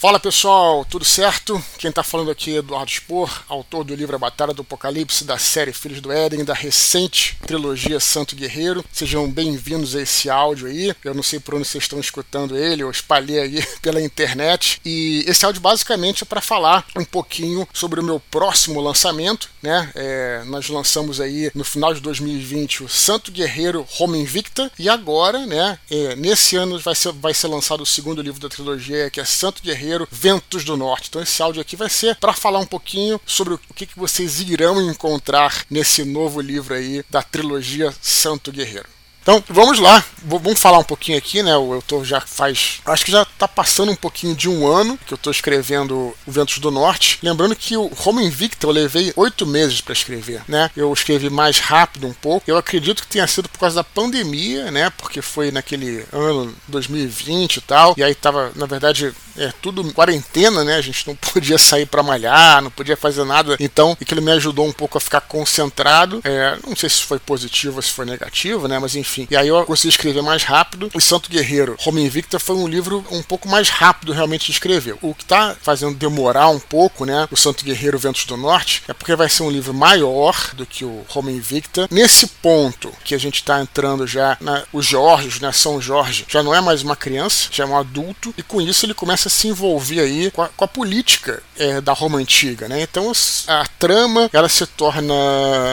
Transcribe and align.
Fala 0.00 0.20
pessoal, 0.20 0.84
tudo 0.84 1.04
certo? 1.04 1.60
Quem 1.76 1.88
está 1.88 2.04
falando 2.04 2.30
aqui 2.30 2.54
é 2.54 2.58
Eduardo 2.58 2.88
Spor, 2.88 3.42
autor 3.48 3.82
do 3.82 3.96
livro 3.96 4.14
A 4.14 4.18
Batalha 4.18 4.54
do 4.54 4.62
Apocalipse, 4.62 5.24
da 5.24 5.38
série 5.38 5.72
Filhos 5.72 6.00
do 6.00 6.12
Éden, 6.12 6.44
da 6.44 6.54
recente 6.54 7.36
trilogia 7.44 7.98
Santo 7.98 8.36
Guerreiro. 8.36 8.84
Sejam 8.92 9.28
bem-vindos 9.28 9.96
a 9.96 10.00
esse 10.00 10.30
áudio 10.30 10.68
aí. 10.68 10.94
Eu 11.02 11.14
não 11.14 11.22
sei 11.24 11.40
por 11.40 11.56
onde 11.56 11.66
vocês 11.66 11.82
estão 11.82 11.98
escutando 11.98 12.56
ele, 12.56 12.84
eu 12.84 12.90
espalhei 12.92 13.40
aí 13.40 13.66
pela 13.82 14.00
internet. 14.00 14.80
E 14.84 15.24
esse 15.26 15.44
áudio 15.44 15.60
basicamente 15.60 16.22
é 16.22 16.26
para 16.26 16.40
falar 16.40 16.86
um 16.96 17.04
pouquinho 17.04 17.66
sobre 17.72 17.98
o 17.98 18.04
meu 18.04 18.20
próximo 18.20 18.80
lançamento, 18.80 19.50
né? 19.60 19.90
É, 19.96 20.44
nós 20.46 20.68
lançamos 20.68 21.20
aí 21.20 21.50
no 21.56 21.64
final 21.64 21.92
de 21.92 22.00
2020 22.00 22.84
o 22.84 22.88
Santo 22.88 23.32
Guerreiro 23.32 23.84
Roma 23.90 24.16
Invicta 24.16 24.70
e 24.78 24.88
agora, 24.88 25.44
né? 25.44 25.76
É, 25.90 26.14
nesse 26.14 26.54
ano 26.54 26.78
vai 26.78 26.94
ser, 26.94 27.12
vai 27.14 27.34
ser 27.34 27.48
lançado 27.48 27.80
o 27.80 27.86
segundo 27.86 28.22
livro 28.22 28.40
da 28.40 28.48
trilogia, 28.48 29.10
que 29.10 29.18
é 29.18 29.24
Santo 29.24 29.60
Guerreiro 29.60 29.87
Ventos 30.10 30.64
do 30.64 30.76
Norte. 30.76 31.08
Então 31.08 31.22
esse 31.22 31.42
áudio 31.42 31.62
aqui 31.62 31.76
vai 31.76 31.88
ser 31.88 32.16
para 32.16 32.32
falar 32.32 32.58
um 32.58 32.66
pouquinho 32.66 33.20
sobre 33.24 33.54
o 33.54 33.60
que, 33.74 33.86
que 33.86 33.98
vocês 33.98 34.40
irão 34.40 34.80
encontrar 34.80 35.64
nesse 35.70 36.04
novo 36.04 36.40
livro 36.40 36.74
aí 36.74 37.04
da 37.10 37.22
trilogia 37.22 37.94
Santo 38.00 38.52
Guerreiro. 38.52 38.98
Então, 39.28 39.44
vamos 39.46 39.78
lá. 39.78 40.02
Vamos 40.24 40.58
falar 40.58 40.78
um 40.78 40.84
pouquinho 40.84 41.18
aqui, 41.18 41.42
né? 41.42 41.52
Eu 41.52 41.84
tô 41.86 42.02
já 42.02 42.18
faz. 42.18 42.80
Acho 42.86 43.04
que 43.04 43.12
já 43.12 43.26
tá 43.36 43.46
passando 43.46 43.92
um 43.92 43.94
pouquinho 43.94 44.34
de 44.34 44.48
um 44.48 44.66
ano 44.66 44.98
que 45.06 45.12
eu 45.12 45.18
tô 45.18 45.30
escrevendo 45.30 45.94
o 45.94 46.14
Ventos 46.26 46.56
do 46.60 46.70
Norte. 46.70 47.18
Lembrando 47.22 47.54
que 47.54 47.76
o 47.76 47.88
Roma 47.88 48.22
Invicta 48.22 48.66
eu 48.66 48.70
levei 48.70 49.12
oito 49.16 49.46
meses 49.46 49.82
para 49.82 49.92
escrever, 49.92 50.40
né? 50.48 50.70
Eu 50.74 50.90
escrevi 50.94 51.28
mais 51.28 51.58
rápido 51.58 52.06
um 52.06 52.14
pouco. 52.14 52.50
Eu 52.50 52.56
acredito 52.56 53.02
que 53.02 53.08
tenha 53.08 53.26
sido 53.26 53.50
por 53.50 53.58
causa 53.58 53.76
da 53.76 53.84
pandemia, 53.84 54.70
né? 54.70 54.88
Porque 54.96 55.20
foi 55.20 55.50
naquele 55.50 56.06
ano 56.10 56.54
2020 56.66 57.56
e 57.56 57.60
tal. 57.60 57.94
E 57.98 58.02
aí 58.02 58.14
tava, 58.14 58.50
na 58.56 58.64
verdade, 58.64 59.12
é 59.38 59.52
tudo 59.62 59.92
quarentena, 59.92 60.64
né? 60.64 60.76
A 60.76 60.80
gente 60.80 61.06
não 61.06 61.14
podia 61.32 61.58
sair 61.58 61.86
para 61.86 62.02
malhar, 62.02 62.62
não 62.62 62.70
podia 62.70 62.96
fazer 62.96 63.24
nada. 63.24 63.56
Então, 63.60 63.96
aquilo 64.00 64.22
me 64.22 64.32
ajudou 64.32 64.66
um 64.66 64.72
pouco 64.72 64.98
a 64.98 65.00
ficar 65.00 65.20
concentrado. 65.20 66.20
É, 66.24 66.58
não 66.66 66.76
sei 66.76 66.88
se 66.88 67.02
foi 67.02 67.18
positivo 67.18 67.76
ou 67.76 67.82
se 67.82 67.90
foi 67.90 68.04
negativo, 68.04 68.68
né? 68.68 68.78
Mas 68.78 68.94
enfim. 68.94 69.26
E 69.30 69.36
aí 69.36 69.48
eu 69.48 69.64
consegui 69.64 69.88
escrever 69.88 70.22
mais 70.22 70.42
rápido. 70.42 70.90
O 70.94 71.00
Santo 71.00 71.30
Guerreiro, 71.30 71.76
Roma 71.78 72.00
Invicta, 72.00 72.38
foi 72.38 72.56
um 72.56 72.66
livro 72.66 73.04
um 73.10 73.22
pouco 73.22 73.48
mais 73.48 73.68
rápido 73.68 74.12
realmente 74.12 74.46
de 74.46 74.52
escrever. 74.52 74.96
O 75.02 75.14
que 75.14 75.22
está 75.22 75.56
fazendo 75.60 75.94
demorar 75.94 76.48
um 76.48 76.58
pouco, 76.58 77.04
né? 77.04 77.28
O 77.30 77.36
Santo 77.36 77.64
Guerreiro 77.64 77.98
Ventos 77.98 78.24
do 78.24 78.36
Norte, 78.36 78.82
é 78.88 78.92
porque 78.92 79.14
vai 79.14 79.28
ser 79.28 79.42
um 79.42 79.50
livro 79.50 79.72
maior 79.74 80.50
do 80.54 80.66
que 80.66 80.84
o 80.84 81.04
Roma 81.08 81.30
Invicta. 81.30 81.88
Nesse 81.90 82.26
ponto 82.26 82.92
que 83.04 83.14
a 83.14 83.18
gente 83.18 83.36
está 83.36 83.60
entrando 83.60 84.06
já, 84.06 84.36
na, 84.40 84.64
os 84.72 84.86
Jorge, 84.86 85.40
né? 85.40 85.52
São 85.52 85.80
Jorge, 85.80 86.24
já 86.28 86.42
não 86.42 86.54
é 86.54 86.60
mais 86.60 86.82
uma 86.82 86.96
criança, 86.96 87.48
já 87.50 87.64
é 87.64 87.66
um 87.66 87.76
adulto, 87.76 88.34
e 88.36 88.42
com 88.42 88.60
isso 88.60 88.84
ele 88.86 88.94
começa 88.94 89.27
a 89.28 89.30
se 89.30 89.48
envolver 89.48 90.00
aí 90.00 90.30
com 90.30 90.42
a, 90.42 90.48
com 90.48 90.64
a 90.64 90.68
política 90.68 91.42
é, 91.56 91.80
da 91.80 91.92
Roma 91.92 92.18
Antiga, 92.18 92.68
né? 92.68 92.82
Então 92.82 93.12
a 93.46 93.66
trama 93.78 94.28
ela 94.32 94.48
se 94.48 94.66
torna 94.66 95.14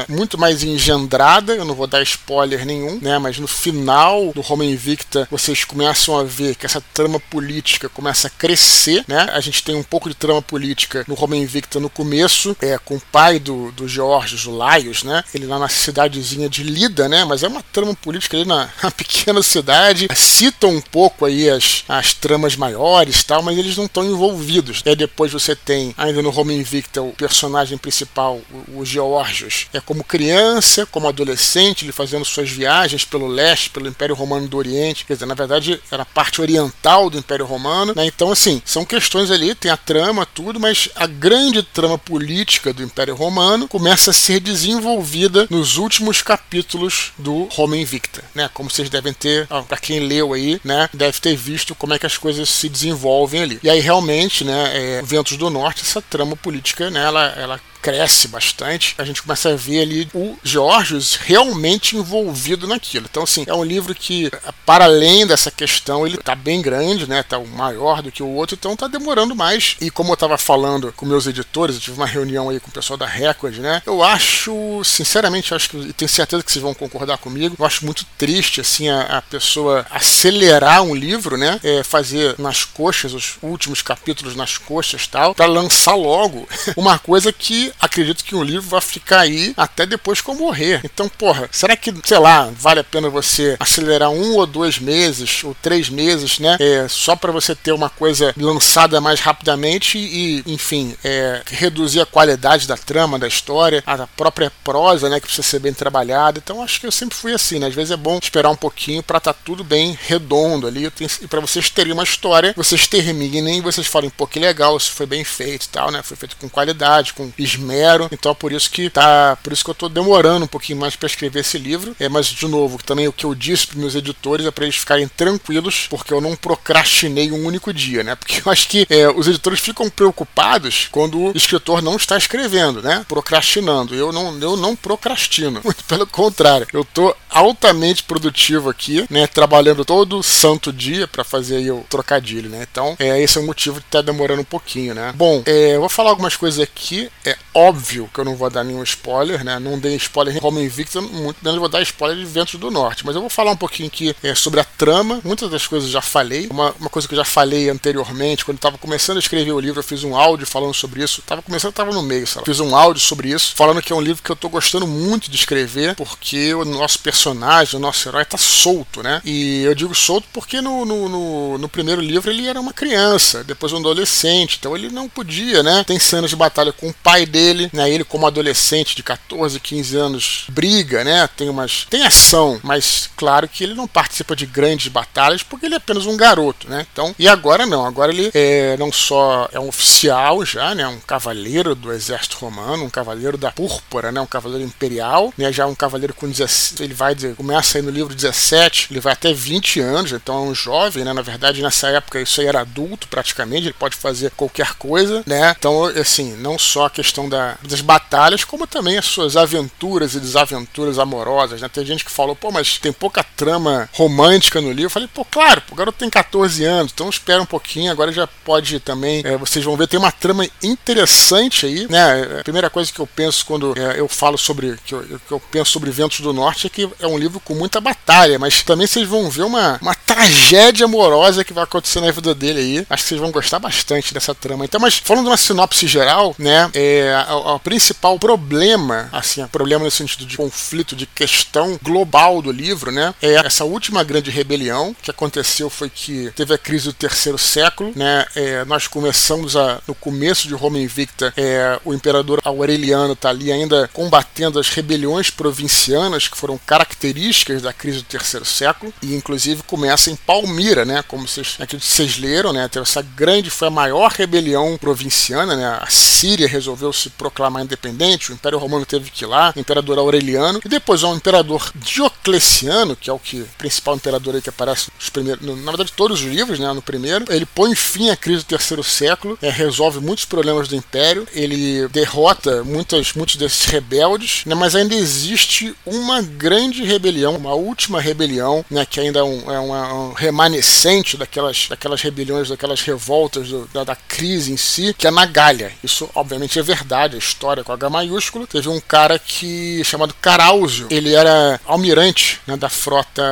muito 0.08 0.38
mais 0.38 0.64
engendrada, 0.64 1.56
eu 1.56 1.66
não 1.66 1.76
vou 1.76 1.88
dar 1.88 2.02
spoiler 2.04 2.66
nenhum, 2.66 3.00
né? 3.02 3.18
Mas 3.18 3.40
no 3.40 3.48
final 3.48 4.32
do 4.34 4.42
Roma 4.42 4.66
Invicta 4.66 5.28
vocês 5.32 5.64
começam 5.64 6.18
a 6.18 6.24
ver 6.24 6.56
que 6.56 6.66
essa 6.66 6.82
trama 6.94 7.20
política 7.20 7.90
começa 7.90 8.28
a 8.28 8.30
crescer, 8.30 9.04
né? 9.08 9.28
A 9.32 9.40
gente 9.40 9.64
tem 9.64 9.76
um 9.76 9.84
pouco 9.84 10.10
de 10.10 10.16
trama 10.16 10.42
política 10.42 11.04
no 11.08 11.16
Roma 11.16 11.36
Invicta 11.36 11.80
no 11.80 11.90
começo, 11.90 12.56
é 12.62 12.78
com 12.78 12.96
o 12.96 13.02
pai 13.12 13.40
do, 13.40 13.72
do 13.72 13.88
George, 13.88 14.48
o 14.48 14.56
Laios, 14.56 15.04
né? 15.04 15.24
Ele 15.34 15.46
lá 15.46 15.58
na 15.58 15.70
cidadezinha 15.70 16.50
de 16.50 16.64
Lida, 16.64 17.08
né? 17.08 17.24
Mas 17.26 17.44
é 17.44 17.48
uma 17.48 17.64
trama 17.64 17.96
política 17.96 18.38
ali 18.38 18.46
na, 18.46 18.70
na 18.84 18.92
pequena 18.92 19.42
cidade. 19.42 20.08
Citam 20.16 20.72
um 20.72 20.82
pouco 20.82 21.26
aí 21.26 21.50
as, 21.50 21.84
as 21.88 22.14
tramas 22.14 22.56
maiores 22.56 23.24
tal, 23.24 23.44
mas 23.46 23.58
eles 23.58 23.78
não 23.78 23.86
estão 23.86 24.04
envolvidos. 24.04 24.82
Aí 24.86 24.96
depois 24.96 25.32
você 25.32 25.56
tem, 25.56 25.94
ainda 25.98 26.22
no 26.22 26.30
Roma 26.30 26.54
Invicta, 26.54 27.02
o 27.02 27.12
personagem 27.12 27.78
principal, 27.78 28.42
o, 28.74 28.86
Georgios, 28.86 29.68
é 29.74 29.80
como 29.80 30.04
criança, 30.04 30.86
como 30.86 31.08
adolescente, 31.08 31.84
ele 31.86 31.92
fazendo 31.92 32.24
suas 32.24 32.50
viagens 32.50 33.04
pelo 33.04 33.26
pelo 33.26 33.28
leste, 33.28 33.70
pelo 33.70 33.88
Império 33.88 34.16
Romano 34.16 34.48
do 34.48 34.58
Oriente, 34.58 35.06
quer 35.06 35.14
dizer, 35.14 35.26
na 35.26 35.34
verdade 35.34 35.82
era 35.92 36.04
a 36.04 36.06
parte 36.06 36.42
oriental 36.42 37.10
do 37.10 37.18
Império 37.18 37.46
Romano, 37.46 37.94
né? 37.96 38.06
Então, 38.06 38.32
assim, 38.32 38.62
são 38.64 38.86
questões 38.86 39.32
ali, 39.32 39.56
tem 39.56 39.72
a 39.72 39.78
trama, 39.78 40.26
tudo, 40.26 40.60
mas 40.60 40.90
a 40.96 41.08
grande 41.08 41.64
trama 41.64 41.98
política 41.98 42.74
do 42.74 42.84
Império 42.84 43.16
Romano 43.16 43.68
começa 43.68 44.12
a 44.12 44.14
ser 44.14 44.40
desenvolvida 44.40 45.48
nos 45.50 45.78
últimos 45.78 46.22
capítulos 46.22 47.12
do 47.18 47.46
Roma 47.46 47.78
Invicta, 47.78 48.24
né? 48.34 48.50
Como 48.54 48.70
vocês 48.70 48.90
devem 48.90 49.14
ter, 49.14 49.48
para 49.48 49.78
quem 49.78 50.00
leu 50.00 50.34
aí, 50.34 50.60
né, 50.64 50.90
deve 50.94 51.20
ter 51.20 51.36
visto 51.36 51.74
como 51.76 51.94
é 51.94 52.00
que 52.00 52.06
as 52.06 52.18
coisas 52.18 52.50
se 52.50 52.70
desenvolvem 52.70 53.35
ali. 53.44 53.60
E 53.64 53.70
aí 53.70 53.80
realmente, 53.80 54.44
né, 54.44 54.72
é, 54.74 55.02
Ventos 55.02 55.38
do 55.38 55.50
Norte, 55.50 55.82
essa 55.82 56.02
trama 56.02 56.36
política, 56.36 56.90
né, 56.90 57.04
ela, 57.04 57.26
ela 57.38 57.62
cresce 57.86 58.28
bastante, 58.28 58.96
a 58.98 59.06
gente 59.06 59.22
começa 59.22 59.50
a 59.50 59.56
ver 59.56 59.82
ali 59.84 60.10
o 60.12 60.36
Georgios 60.44 61.18
realmente 61.18 61.96
envolvido 61.96 62.66
naquilo. 62.66 63.06
Então, 63.08 63.22
assim, 63.22 63.44
é 63.46 63.54
um 63.54 63.64
livro 63.64 63.94
que, 63.94 64.32
para 64.66 64.86
além 64.86 65.28
dessa 65.28 65.52
questão, 65.52 66.08
ele 66.08 66.18
tá 66.18 66.34
bem 66.34 66.64
grande, 66.64 67.08
né? 67.08 67.22
Tá 67.22 67.40
maior 67.40 68.02
do 68.02 68.12
que 68.12 68.24
o 68.24 68.28
outro, 68.28 68.56
então 68.56 68.76
tá 68.76 68.88
demorando 68.88 69.36
mais. 69.36 69.78
E 69.80 69.92
como 69.92 70.12
eu 70.12 70.18
tava 70.18 70.36
falando 70.36 70.92
com 70.94 71.06
meus 71.06 71.28
editores, 71.28 71.76
eu 71.76 71.82
tive 71.82 71.98
uma 71.98 72.08
reunião 72.08 72.50
aí 72.50 72.60
com 72.60 72.70
o 72.70 72.74
pessoal 72.74 72.98
da 72.98 73.06
Record, 73.06 73.58
né? 73.58 73.84
Eu 73.86 74.02
acho, 74.02 74.84
sinceramente, 74.84 75.54
acho 75.54 75.70
que, 75.70 75.78
e 75.78 75.94
tenho 75.94 76.10
certeza 76.10 76.42
que 76.42 76.52
vocês 76.52 76.64
vão 76.64 76.74
concordar 76.74 77.20
comigo, 77.20 77.56
eu 77.60 77.66
acho 77.68 77.86
muito 77.86 78.04
triste, 78.18 78.62
assim, 78.62 78.90
a, 78.90 79.20
a 79.20 79.22
pessoa 79.22 79.86
acelerar 79.92 80.82
um 80.82 80.96
livro, 80.96 81.38
né? 81.38 81.60
É, 81.64 81.84
fazer 81.84 82.34
nas 82.40 82.64
coxas, 82.64 83.14
os 83.14 83.38
últimos 83.44 83.84
capítulos 83.84 84.36
nas 84.36 84.58
coxas 84.58 85.06
tal, 85.06 85.36
para 85.36 85.46
lançar 85.46 85.94
logo 85.94 86.50
uma 86.76 86.98
coisa 86.98 87.32
que 87.32 87.75
acredito 87.80 88.24
que 88.24 88.36
um 88.36 88.44
livro 88.44 88.70
vai 88.70 88.82
ficar 88.82 89.22
aí 89.22 89.54
até 89.56 89.86
depois 89.86 90.22
que 90.22 90.30
eu 90.30 90.36
morrer. 90.36 90.82
Então, 90.84 91.08
porra, 91.10 91.48
será 91.52 91.76
que, 91.76 91.94
sei 92.04 92.18
lá, 92.18 92.50
vale 92.58 92.80
a 92.80 92.84
pena 92.84 93.10
você 93.10 93.56
acelerar 93.60 94.10
um 94.10 94.36
ou 94.36 94.46
dois 94.46 94.80
meses 94.80 95.44
ou 95.44 95.56
três 95.62 95.90
meses, 95.90 96.40
né? 96.40 96.58
É, 96.60 96.88
só 96.88 97.16
para 97.16 97.32
você 97.32 97.56
ter 97.56 97.72
uma 97.72 97.90
coisa 97.90 98.34
lançada 98.38 99.00
mais 99.00 99.20
rapidamente 99.20 99.98
e, 99.98 100.44
enfim, 100.46 100.96
é, 101.04 101.42
reduzir 101.48 102.02
a 102.02 102.06
qualidade 102.06 102.68
da 102.68 102.78
trama, 102.78 103.20
da 103.20 103.28
história, 103.28 103.84
a 103.86 104.08
própria 104.08 104.52
prosa, 104.64 105.10
né? 105.10 105.20
Que 105.20 105.28
precisa 105.28 105.48
ser 105.48 105.60
bem 105.60 105.74
trabalhada. 105.74 106.40
Então, 106.44 106.64
acho 106.64 106.80
que 106.80 106.88
eu 106.88 106.92
sempre 106.92 107.16
fui 107.16 107.34
assim, 107.34 107.60
né? 107.60 107.68
Às 107.68 107.76
vezes 107.76 107.92
é 107.92 107.98
bom 107.98 108.18
esperar 108.22 108.50
um 108.50 108.56
pouquinho 108.56 109.04
para 109.04 109.18
estar 109.18 109.34
tá 109.34 109.40
tudo 109.44 109.64
bem 109.64 109.98
redondo 110.08 110.68
ali 110.68 110.92
e 111.22 111.28
para 111.28 111.40
vocês 111.40 111.70
terem 111.70 111.94
uma 111.94 112.04
história, 112.04 112.54
vocês 112.56 112.88
terminem 112.88 113.58
e 113.58 113.62
vocês 113.62 113.88
falem, 113.88 114.10
pô, 114.10 114.26
que 114.26 114.40
legal, 114.40 114.78
isso 114.78 114.92
foi 114.92 115.06
bem 115.06 115.24
feito 115.24 115.66
e 115.66 115.70
tal, 115.70 115.92
né? 115.92 116.02
Foi 116.04 116.18
feito 116.18 116.36
com 116.38 116.50
qualidade, 116.50 117.14
com 117.14 117.32
esmero 117.38 117.55
esmero. 117.56 118.08
Então 118.12 118.32
é 118.32 118.36
por 118.36 118.52
isso 118.52 118.70
que 118.70 118.90
tá, 118.90 119.38
por 119.42 119.54
isso 119.54 119.64
que 119.64 119.70
eu 119.70 119.76
tô 119.76 119.90
demorando 119.90 120.46
um 120.46 120.48
pouquinho 120.48 120.80
mais 120.80 120.96
para 120.96 121.08
escrever 121.08 121.40
esse 121.40 121.58
livro. 121.58 121.96
É, 122.00 122.10
mas 122.10 122.28
de 122.28 122.48
novo, 122.48 122.78
também 122.84 123.08
o 123.08 123.14
que 123.14 123.26
eu 123.26 123.34
disse 123.34 123.68
para 123.68 123.80
meus 123.80 123.96
editores 123.96 124.46
é 124.46 124.52
para 124.52 124.66
eles 124.66 124.76
ficarem 124.76 125.08
tranquilos, 125.08 125.88
porque 125.90 126.14
eu 126.14 126.22
não 126.22 126.36
procrastinei 126.36 127.32
um 127.32 127.46
único 127.46 127.74
dia, 127.74 128.04
né? 128.04 128.16
Porque 128.16 128.42
eu 128.46 128.52
acho 128.52 128.68
que 128.68 128.86
é, 128.90 129.10
os 129.10 129.28
editores 129.28 129.60
ficam 129.60 129.90
preocupados 129.90 130.88
quando 130.92 131.20
o 131.20 131.32
escritor 131.36 131.82
não 131.82 131.96
está 131.96 132.18
escrevendo, 132.18 132.82
né? 132.82 133.06
Procrastinando. 133.08 133.96
Eu 133.96 134.12
não, 134.12 134.38
eu 134.40 134.58
não 134.58 134.76
procrastino. 134.76 135.62
Muito 135.64 135.84
pelo 135.86 136.06
contrário, 136.08 136.68
eu 136.74 136.84
tô 136.84 137.16
altamente 137.30 138.04
produtivo 138.04 138.70
aqui, 138.70 139.06
né? 139.10 139.28
Trabalhando 139.28 139.84
todo 139.84 140.24
santo 140.24 140.72
dia 140.72 141.08
para 141.08 141.24
fazer 141.24 141.58
aí 141.58 141.72
o 141.72 141.86
trocadilho, 141.90 142.50
né? 142.50 142.66
Então, 142.70 142.96
é, 143.00 143.22
esse 143.22 143.38
é 143.38 143.42
o 143.42 143.46
motivo 143.46 143.80
de 143.80 143.86
estar 143.86 144.00
tá 144.00 144.12
demorando 144.12 144.42
um 144.42 144.46
pouquinho, 144.46 144.94
né? 144.94 145.14
Bom, 145.16 145.44
é, 145.46 145.76
eu 145.76 145.80
vou 145.80 145.90
falar 145.90 146.10
algumas 146.10 146.36
coisas 146.36 146.60
aqui. 146.60 147.10
É 147.24 147.38
óbvio 147.56 148.10
que 148.14 148.20
eu 148.20 148.26
não 148.26 148.36
vou 148.36 148.50
dar 148.50 148.66
nenhum 148.66 148.84
spoiler, 148.84 149.44
né? 149.44 149.58
Não 149.60 149.80
dei 149.80 149.96
spoiler 149.96 150.36
em 150.36 150.40
Roma 150.40 150.62
Invicta, 150.62 151.00
muito 151.00 151.38
menos 151.42 151.58
vou 151.58 151.70
dar 151.70 151.82
spoiler 151.82 152.18
de 152.18 152.26
Ventos 152.26 152.60
do 152.60 152.70
Norte. 152.70 153.06
Mas 153.06 153.16
eu 153.16 153.22
vou 153.22 153.30
falar 153.30 153.52
um 153.52 153.58
pouquinho 153.58 153.88
aqui 153.88 154.14
é, 154.22 154.36
sobre 154.36 154.60
a 154.60 154.64
trama. 154.64 155.22
Muitas 155.24 155.50
das 155.50 155.66
coisas 155.66 155.88
eu 155.88 155.94
já 155.94 156.02
falei. 156.02 156.48
Uma, 156.52 156.76
uma 156.78 156.90
coisa 156.90 157.08
que 157.08 157.14
eu 157.14 157.18
já 157.18 157.24
falei 157.24 157.70
anteriormente, 157.70 158.44
quando 158.44 158.56
eu 158.56 158.60
estava 158.60 158.78
começando 158.78 159.18
a 159.18 159.20
escrever 159.20 159.54
o 159.54 159.60
livro, 159.60 159.80
eu 159.80 159.84
fiz 159.84 160.04
um 160.04 160.16
áudio 160.16 160.46
falando 160.46 160.74
sobre 160.74 161.02
isso. 161.02 161.22
Tava 161.22 161.42
começando, 161.42 161.70
estava 161.70 161.94
no 161.94 162.04
meio, 162.04 162.28
sabe? 162.28 162.46
Fiz 162.46 162.60
um 162.60 162.76
áudio 162.76 163.02
sobre 163.02 163.30
isso, 163.30 163.56
falando 163.56 163.82
que 163.82 163.94
é 163.94 163.96
um 163.96 164.02
livro 164.02 164.22
que 164.22 164.30
eu 164.30 164.36
estou 164.36 164.50
gostando 164.50 164.86
muito 164.86 165.32
de 165.32 165.38
escrever, 165.38 165.96
porque 165.96 166.54
o 166.54 166.66
nosso 166.66 167.00
personagem, 167.00 167.78
o 167.78 167.82
nosso 167.82 168.10
herói, 168.10 168.24
está 168.24 168.38
solto, 168.38 169.02
né? 169.02 169.22
E 169.24 169.64
eu 169.64 169.74
digo 169.74 169.96
solto 169.96 170.28
porque 170.34 170.60
no, 170.60 170.84
no, 170.84 171.08
no, 171.08 171.58
no 171.58 171.70
primeiro 171.70 172.02
livro 172.02 172.30
ele 172.30 172.48
era 172.48 172.60
uma 172.60 172.74
criança, 172.74 173.44
depois 173.44 173.72
um 173.72 173.78
adolescente, 173.78 174.58
então 174.60 174.76
ele 174.76 174.90
não 174.90 175.08
podia, 175.08 175.64
né? 175.64 175.84
Tem 175.86 175.98
cenas 176.00 176.30
de 176.30 176.36
batalha 176.36 176.74
com 176.74 176.90
o 176.90 176.94
pai 176.94 177.26
dele 177.26 177.45
dele, 177.46 177.70
né? 177.72 177.90
Ele 177.90 178.04
como 178.04 178.26
adolescente 178.26 178.96
de 178.96 179.04
14, 179.04 179.60
15 179.60 179.98
anos 179.98 180.46
briga, 180.50 181.04
né? 181.04 181.28
Tem 181.36 181.50
umas 181.50 181.86
tem 181.90 182.06
ação, 182.06 182.60
mas 182.64 183.10
claro 183.16 183.48
que 183.48 183.64
ele 183.64 183.76
não 183.76 183.88
participa 183.88 184.36
de 184.36 184.46
grandes 184.46 184.88
batalhas 184.88 185.44
porque 185.44 185.66
ele 185.66 185.76
é 185.76 185.78
apenas 185.78 186.06
um 186.06 186.18
garoto, 186.18 186.70
né? 186.70 186.86
Então, 186.92 187.14
e 187.20 187.28
agora 187.28 187.66
não, 187.66 187.86
agora 187.86 188.12
ele 188.12 188.32
é, 188.34 188.76
não 188.78 188.92
só 188.92 189.48
é 189.52 189.60
um 189.60 189.68
oficial 189.68 190.44
já, 190.46 190.74
né? 190.74 190.88
Um 190.88 191.00
cavaleiro 191.00 191.76
do 191.76 191.92
exército 191.92 192.38
romano, 192.38 192.84
um 192.84 192.90
cavaleiro 192.90 193.38
da 193.38 193.52
púrpura, 193.52 194.12
né? 194.12 194.20
Um 194.20 194.26
cavaleiro 194.26 194.66
imperial, 194.66 195.34
né? 195.38 195.52
Já 195.52 195.68
um 195.68 195.76
cavaleiro 195.76 196.14
com 196.14 196.30
17, 196.30 196.84
ele 196.84 196.94
vai 196.94 197.16
começa 197.38 197.78
aí 197.78 197.82
no 197.82 197.92
livro 197.92 198.16
17, 198.16 198.88
ele 198.92 199.00
vai 199.00 199.14
até 199.14 199.34
20 199.34 199.80
anos, 199.80 200.12
então 200.12 200.36
é 200.36 200.50
um 200.50 200.56
jovem, 200.56 201.04
né? 201.04 201.14
Na 201.14 201.22
verdade, 201.22 201.62
nessa 201.62 201.90
época 201.90 202.20
isso 202.20 202.42
aí 202.42 202.48
era 202.48 202.62
adulto 202.62 203.08
praticamente, 203.08 203.68
ele 203.68 203.74
pode 203.74 203.96
fazer 203.96 204.32
qualquer 204.32 204.74
coisa, 204.74 205.24
né? 205.26 205.56
Então, 205.58 205.86
assim, 205.86 206.36
não 206.38 206.58
só 206.58 206.86
a 206.86 206.90
questão 206.90 207.30
da, 207.30 207.35
das 207.64 207.82
batalhas, 207.82 208.44
como 208.44 208.68
também 208.68 208.98
as 208.98 209.06
suas 209.06 209.36
aventuras 209.36 210.16
e 210.16 210.20
desaventuras 210.20 211.00
amorosas, 211.00 211.62
né? 211.62 211.70
Tem 211.70 211.86
gente 211.86 212.06
que 212.06 212.12
falou, 212.12 212.36
pô, 212.36 212.52
mas 212.52 212.78
tem 212.78 212.92
pouca 212.92 213.24
trama 213.24 213.90
romântica 213.94 214.62
no 214.62 214.70
livro. 214.70 214.86
Eu 214.86 214.90
falei, 214.90 215.10
pô, 215.14 215.26
claro, 215.26 215.62
o 215.72 215.76
garoto 215.76 215.98
tem 215.98 216.10
14 216.10 216.64
anos, 216.64 216.92
então 216.94 217.10
espera 217.10 217.42
um 217.42 217.46
pouquinho, 217.46 217.92
agora 217.92 218.12
já 218.12 218.28
pode 218.28 218.80
também, 218.80 219.22
é, 219.26 219.38
vocês 219.38 219.64
vão 219.64 219.76
ver, 219.76 219.88
tem 219.88 220.00
uma 220.00 220.12
trama 220.12 220.48
interessante 220.62 221.66
aí, 221.66 221.88
né? 221.90 222.40
A 222.40 222.44
primeira 222.44 222.70
coisa 222.70 222.92
que 222.92 223.00
eu 223.00 223.08
penso 223.08 223.46
quando 223.46 223.74
é, 223.78 224.00
eu 224.00 224.08
falo 224.08 224.38
sobre, 224.38 224.78
que 224.86 224.94
eu, 224.94 225.04
que 225.04 225.32
eu 225.32 225.40
penso 225.40 225.72
sobre 225.72 225.92
Ventos 225.92 226.20
do 226.20 226.34
Norte 226.34 226.68
é 226.68 226.70
que 226.70 226.90
é 227.00 227.08
um 227.08 227.18
livro 227.18 227.40
com 227.40 227.54
muita 227.54 227.82
batalha, 227.82 228.40
mas 228.40 228.64
também 228.64 228.88
vocês 228.88 229.08
vão 229.08 229.30
ver 229.30 229.44
uma, 229.44 229.78
uma 229.82 229.96
tragédia 229.96 230.86
amorosa 230.86 231.44
que 231.44 231.54
vai 231.54 231.64
acontecer 231.64 232.02
na 232.02 232.12
vida 232.12 232.34
dele 232.34 232.60
aí. 232.60 232.88
Acho 232.90 233.04
que 233.04 233.10
vocês 233.10 233.22
vão 233.22 233.32
gostar 233.32 233.60
bastante 233.60 234.14
dessa 234.14 234.34
trama. 234.34 234.66
Então, 234.66 234.80
mas 234.80 234.98
falando 234.98 235.26
de 235.26 235.30
uma 235.32 235.38
sinopse 235.38 235.88
geral, 235.88 236.36
né, 236.38 236.70
é, 236.74 237.25
o 237.34 237.60
principal 237.60 238.20
problema, 238.20 239.10
assim, 239.12 239.46
problema 239.48 239.84
no 239.84 239.92
sentido 239.92 240.26
de 240.26 240.38
conflito, 240.38 240.96
de 240.96 241.06
questão 241.06 241.80
global 241.82 242.42
do 242.42 242.52
livro, 242.52 242.92
né, 242.92 243.14
é 243.22 243.34
essa 243.36 243.64
última 243.64 244.04
grande 244.04 244.30
rebelião 244.30 244.96
que 245.02 245.12
aconteceu 245.12 245.70
foi 245.70 245.90
que 245.90 246.32
teve 246.36 246.54
a 246.54 246.58
crise 246.58 246.86
do 246.86 246.94
terceiro 246.94 247.38
século, 247.38 247.92
né, 247.96 248.26
é, 248.36 248.66
nós 248.66 248.88
começamos 248.88 249.56
a, 249.56 249.82
no 249.88 249.96
começo 249.96 250.48
de 250.48 250.54
Roma 250.54 250.80
Invicta, 250.80 251.34
é, 251.38 251.80
o 251.84 251.94
imperador 251.94 252.42
Aureliano 252.44 253.14
está 253.14 253.30
ali 253.30 253.52
ainda 253.52 253.90
combatendo 253.94 254.60
as 254.60 254.70
rebeliões 254.70 255.30
provincianas 255.30 256.28
que 256.28 256.38
foram 256.38 256.60
características 256.66 257.62
da 257.62 257.74
crise 257.74 258.00
do 258.00 258.04
terceiro 258.04 258.46
século 258.46 258.94
e 259.02 259.16
inclusive 259.16 259.64
começa 259.64 260.10
em 260.12 260.16
Palmira, 260.16 260.86
né, 260.86 261.04
como 261.08 261.28
vocês, 261.28 261.58
vocês 261.80 262.18
leram, 262.18 262.54
né, 262.54 262.70
essa 262.76 263.02
grande 263.02 263.50
foi 263.50 263.68
a 263.68 263.72
maior 263.72 264.12
rebelião 264.12 264.78
provinciana, 264.78 265.56
né, 265.56 265.80
a 265.82 265.88
Síria 265.88 266.48
resolveu 266.48 266.92
se 266.94 267.10
proclamar 267.18 267.64
independente, 267.64 268.32
o 268.32 268.34
Império 268.34 268.60
Romano 268.60 268.86
teve 268.86 269.10
que 269.10 269.24
ir 269.24 269.28
lá, 269.28 269.54
o 269.56 269.60
imperador 269.60 269.98
Aureliano 269.98 270.60
e 270.64 270.70
depois 270.70 271.04
o 271.04 271.16
imperador 271.16 271.72
Diocleciano, 271.76 272.96
que 272.96 273.10
é 273.10 273.14
o 273.14 273.20
que 273.20 273.46
principal 273.58 273.96
imperador 273.96 274.36
aí 274.36 274.42
que 274.42 274.50
aparece 274.50 274.90
nos 275.00 275.10
primeiros, 275.10 275.46
na 275.46 275.72
verdade 275.72 275.92
todos 275.94 276.22
os 276.22 276.26
livros, 276.26 276.60
né, 276.60 276.72
no 276.74 276.82
primeiro, 276.82 277.26
ele 277.30 277.46
põe 277.46 277.74
fim 277.76 278.10
à 278.10 278.16
crise 278.16 278.44
do 278.44 278.48
terceiro 278.48 278.84
século, 278.84 279.38
é, 279.42 279.50
resolve 279.50 280.00
muitos 280.00 280.26
problemas 280.26 280.68
do 280.68 280.76
império, 280.76 281.28
ele 281.34 281.88
derrota 281.90 282.64
muitas, 282.64 283.14
muitos 283.14 283.36
desses 283.36 283.66
rebeldes, 283.66 284.44
né, 284.46 284.56
mas 284.56 284.76
ainda 284.76 284.96
existe 284.96 285.76
uma 285.86 286.22
grande 286.22 286.84
rebelião, 286.84 287.36
uma 287.36 287.54
última 287.54 288.00
rebelião, 288.00 288.66
né, 288.70 288.86
que 288.86 289.00
ainda 289.00 289.20
é 289.20 289.24
um, 289.24 289.52
é 289.52 289.60
um 289.60 290.14
remanescente 290.14 291.18
daquelas, 291.18 291.68
daquelas 291.70 292.02
rebeliões, 292.02 292.50
daquelas 292.50 292.82
revoltas 292.82 293.50
do, 293.50 293.68
da, 293.74 293.84
da, 293.84 293.96
crise 293.96 294.52
em 294.52 294.58
si, 294.58 294.94
que 294.98 295.08
é 295.08 295.12
na 295.12 295.26
Gália. 295.26 295.72
Isso 295.84 296.10
obviamente 296.14 296.60
é 296.60 296.62
verdade, 296.62 296.95
a 297.04 297.18
história 297.18 297.64
com 297.64 297.72
H 297.72 297.90
maiúsculo. 297.90 298.48
Teve 298.48 298.70
um 298.70 298.80
cara 298.80 299.20
que 299.20 299.84
chamado 299.84 300.14
Caráusio, 300.22 300.88
ele 300.90 301.14
era 301.14 301.60
almirante 301.66 302.40
né, 302.48 302.56
da 302.56 302.70
frota 302.70 303.24